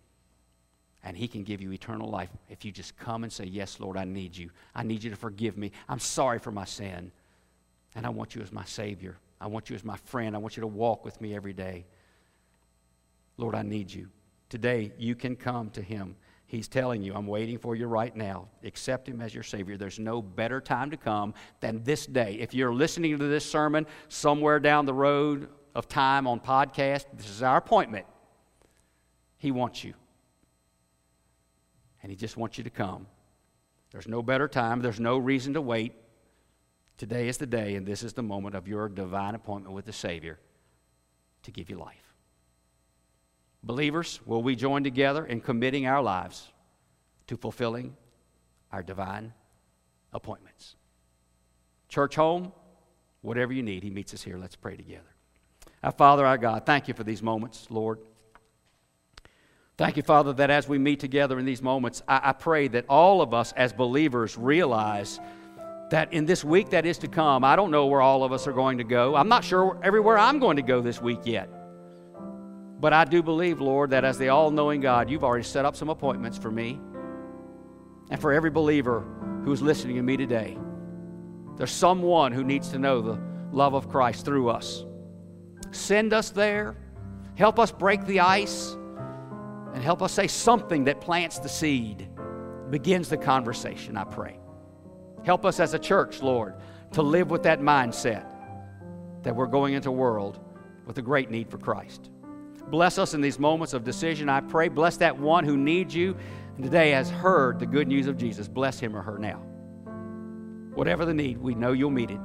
And 1.03 1.17
He 1.17 1.27
can 1.27 1.43
give 1.43 1.61
you 1.61 1.71
eternal 1.71 2.09
life 2.09 2.29
if 2.49 2.63
you 2.65 2.71
just 2.71 2.97
come 2.97 3.23
and 3.23 3.31
say, 3.31 3.45
Yes, 3.45 3.79
Lord, 3.79 3.97
I 3.97 4.05
need 4.05 4.35
you. 4.35 4.49
I 4.75 4.83
need 4.83 5.03
you 5.03 5.09
to 5.09 5.15
forgive 5.15 5.57
me. 5.57 5.71
I'm 5.89 5.99
sorry 5.99 6.39
for 6.39 6.51
my 6.51 6.65
sin. 6.65 7.11
And 7.95 8.05
I 8.05 8.09
want 8.09 8.35
you 8.35 8.41
as 8.41 8.51
my 8.51 8.65
Savior. 8.65 9.17
I 9.39 9.47
want 9.47 9.69
you 9.69 9.75
as 9.75 9.83
my 9.83 9.97
friend. 9.97 10.35
I 10.35 10.39
want 10.39 10.55
you 10.55 10.61
to 10.61 10.67
walk 10.67 11.03
with 11.03 11.19
me 11.19 11.35
every 11.35 11.53
day. 11.53 11.85
Lord, 13.37 13.55
I 13.55 13.63
need 13.63 13.91
you. 13.91 14.09
Today, 14.49 14.91
you 14.97 15.15
can 15.15 15.35
come 15.35 15.69
to 15.71 15.81
Him. 15.81 16.15
He's 16.51 16.67
telling 16.67 17.01
you, 17.01 17.13
I'm 17.13 17.27
waiting 17.27 17.57
for 17.57 17.77
you 17.77 17.87
right 17.87 18.13
now. 18.13 18.49
Accept 18.65 19.07
Him 19.07 19.21
as 19.21 19.33
your 19.33 19.41
Savior. 19.41 19.77
There's 19.77 19.99
no 19.99 20.21
better 20.21 20.59
time 20.59 20.91
to 20.91 20.97
come 20.97 21.33
than 21.61 21.81
this 21.85 22.05
day. 22.05 22.39
If 22.41 22.53
you're 22.53 22.73
listening 22.73 23.17
to 23.17 23.27
this 23.29 23.49
sermon 23.49 23.87
somewhere 24.09 24.59
down 24.59 24.85
the 24.85 24.93
road 24.93 25.47
of 25.75 25.87
time 25.87 26.27
on 26.27 26.41
podcast, 26.41 27.05
this 27.13 27.29
is 27.29 27.41
our 27.41 27.55
appointment. 27.55 28.05
He 29.37 29.51
wants 29.51 29.81
you. 29.85 29.93
And 32.03 32.11
He 32.11 32.17
just 32.17 32.35
wants 32.35 32.57
you 32.57 32.65
to 32.65 32.69
come. 32.69 33.07
There's 33.93 34.09
no 34.09 34.21
better 34.21 34.49
time, 34.49 34.81
there's 34.81 34.99
no 34.99 35.17
reason 35.17 35.53
to 35.53 35.61
wait. 35.61 35.93
Today 36.97 37.29
is 37.29 37.37
the 37.37 37.47
day, 37.47 37.75
and 37.75 37.85
this 37.85 38.03
is 38.03 38.11
the 38.11 38.23
moment 38.23 38.55
of 38.55 38.67
your 38.67 38.89
divine 38.89 39.35
appointment 39.35 39.73
with 39.73 39.85
the 39.85 39.93
Savior 39.93 40.37
to 41.43 41.51
give 41.51 41.69
you 41.69 41.77
life. 41.77 42.00
Believers, 43.63 44.19
will 44.25 44.41
we 44.41 44.55
join 44.55 44.83
together 44.83 45.25
in 45.25 45.39
committing 45.39 45.85
our 45.85 46.01
lives 46.01 46.51
to 47.27 47.37
fulfilling 47.37 47.95
our 48.71 48.81
divine 48.81 49.33
appointments? 50.13 50.75
Church 51.87 52.15
home, 52.15 52.51
whatever 53.21 53.53
you 53.53 53.61
need, 53.61 53.83
He 53.83 53.91
meets 53.91 54.13
us 54.13 54.23
here. 54.23 54.37
Let's 54.37 54.55
pray 54.55 54.75
together. 54.75 55.03
Our 55.83 55.91
Father, 55.91 56.25
our 56.25 56.37
God, 56.37 56.65
thank 56.65 56.87
you 56.87 56.93
for 56.93 57.03
these 57.03 57.21
moments, 57.21 57.67
Lord. 57.69 57.99
Thank 59.77 59.97
you, 59.97 60.03
Father, 60.03 60.33
that 60.33 60.49
as 60.49 60.67
we 60.67 60.77
meet 60.77 60.99
together 60.99 61.39
in 61.39 61.45
these 61.45 61.61
moments, 61.61 62.03
I, 62.07 62.29
I, 62.29 62.31
pray 62.33 62.67
that 62.67 62.85
all 62.87 63.21
of 63.21 63.33
us 63.33 63.51
as 63.53 63.73
believers 63.73 64.37
realize 64.37 65.19
that 65.89 66.13
in 66.13 66.25
this 66.25 66.43
week 66.43 66.69
that 66.69 66.85
is 66.85 66.99
to 66.99 67.07
come, 67.07 67.43
I 67.43 67.55
don't 67.55 67.71
know 67.71 67.87
where 67.87 68.01
all 68.01 68.23
of 68.23 68.31
us 68.31 68.47
are 68.47 68.53
going 68.53 68.77
to 68.77 68.83
go. 68.83 69.15
I'm 69.15 69.27
not 69.27 69.43
sure 69.43 69.79
everywhere 69.81 70.19
I'm 70.19 70.39
going 70.39 70.57
to 70.57 70.61
go 70.61 70.81
this 70.81 71.01
week 71.01 71.21
yet. 71.25 71.49
But 72.81 72.93
I 72.93 73.05
do 73.05 73.21
believe, 73.21 73.61
Lord, 73.61 73.91
that 73.91 74.03
as 74.03 74.17
the 74.17 74.29
all 74.29 74.49
knowing 74.49 74.81
God, 74.81 75.07
you've 75.07 75.23
already 75.23 75.43
set 75.43 75.65
up 75.65 75.75
some 75.75 75.89
appointments 75.89 76.39
for 76.39 76.49
me 76.49 76.79
and 78.09 78.19
for 78.19 78.33
every 78.33 78.49
believer 78.49 79.05
who's 79.45 79.61
listening 79.61 79.97
to 79.97 80.01
me 80.01 80.17
today. 80.17 80.57
There's 81.57 81.71
someone 81.71 82.31
who 82.31 82.43
needs 82.43 82.69
to 82.69 82.79
know 82.79 83.01
the 83.01 83.19
love 83.51 83.75
of 83.75 83.87
Christ 83.87 84.25
through 84.25 84.49
us. 84.49 84.83
Send 85.69 86.11
us 86.11 86.31
there. 86.31 86.75
Help 87.35 87.59
us 87.59 87.71
break 87.71 88.03
the 88.05 88.19
ice 88.19 88.75
and 89.73 89.83
help 89.83 90.01
us 90.01 90.11
say 90.11 90.25
something 90.27 90.85
that 90.85 91.01
plants 91.01 91.37
the 91.37 91.49
seed, 91.49 92.09
begins 92.71 93.09
the 93.09 93.17
conversation, 93.17 93.95
I 93.95 94.03
pray. 94.05 94.39
Help 95.23 95.45
us 95.45 95.59
as 95.59 95.75
a 95.75 95.79
church, 95.79 96.21
Lord, 96.21 96.55
to 96.93 97.03
live 97.03 97.29
with 97.29 97.43
that 97.43 97.61
mindset 97.61 98.25
that 99.21 99.35
we're 99.35 99.45
going 99.45 99.75
into 99.75 99.89
a 99.89 99.93
world 99.93 100.39
with 100.87 100.97
a 100.97 101.01
great 101.01 101.29
need 101.29 101.49
for 101.49 101.59
Christ. 101.59 102.10
Bless 102.71 102.97
us 102.97 103.13
in 103.13 103.19
these 103.19 103.37
moments 103.37 103.73
of 103.73 103.83
decision, 103.83 104.29
I 104.29 104.39
pray. 104.39 104.69
Bless 104.69 104.95
that 104.97 105.17
one 105.17 105.43
who 105.43 105.57
needs 105.57 105.93
you 105.93 106.15
and 106.55 106.63
today 106.63 106.91
has 106.91 107.09
heard 107.09 107.59
the 107.59 107.65
good 107.65 107.87
news 107.87 108.07
of 108.07 108.17
Jesus. 108.17 108.47
Bless 108.47 108.79
him 108.79 108.95
or 108.95 109.01
her 109.01 109.17
now. 109.17 109.41
Whatever 110.73 111.03
the 111.03 111.13
need, 111.13 111.37
we 111.37 111.53
know 111.53 111.73
you'll 111.73 111.89
meet 111.89 112.11
it 112.11 112.19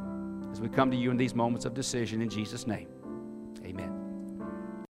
as 0.52 0.60
we 0.60 0.68
come 0.68 0.90
to 0.92 0.96
you 0.96 1.10
in 1.10 1.16
these 1.16 1.34
moments 1.34 1.64
of 1.64 1.74
decision 1.74 2.22
in 2.22 2.28
Jesus' 2.28 2.66
name. 2.66 2.88
Amen. 3.64 3.92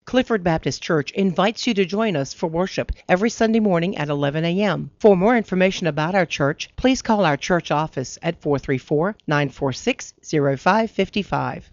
Clifford 0.05 0.43
Baptist 0.43 0.83
Church 0.83 1.11
invites 1.11 1.65
you 1.65 1.73
to 1.73 1.85
join 1.85 2.15
us 2.15 2.33
for 2.33 2.47
worship 2.47 2.91
every 3.09 3.29
Sunday 3.31 3.59
morning 3.59 3.97
at 3.97 4.09
11 4.09 4.45
a.m. 4.45 4.91
For 4.99 5.17
more 5.17 5.35
information 5.35 5.87
about 5.87 6.13
our 6.13 6.25
church, 6.25 6.69
please 6.75 7.01
call 7.01 7.25
our 7.25 7.35
church 7.35 7.71
office 7.71 8.19
at 8.21 8.41
434 8.41 9.17
946 9.25 10.13
0555. 10.21 11.71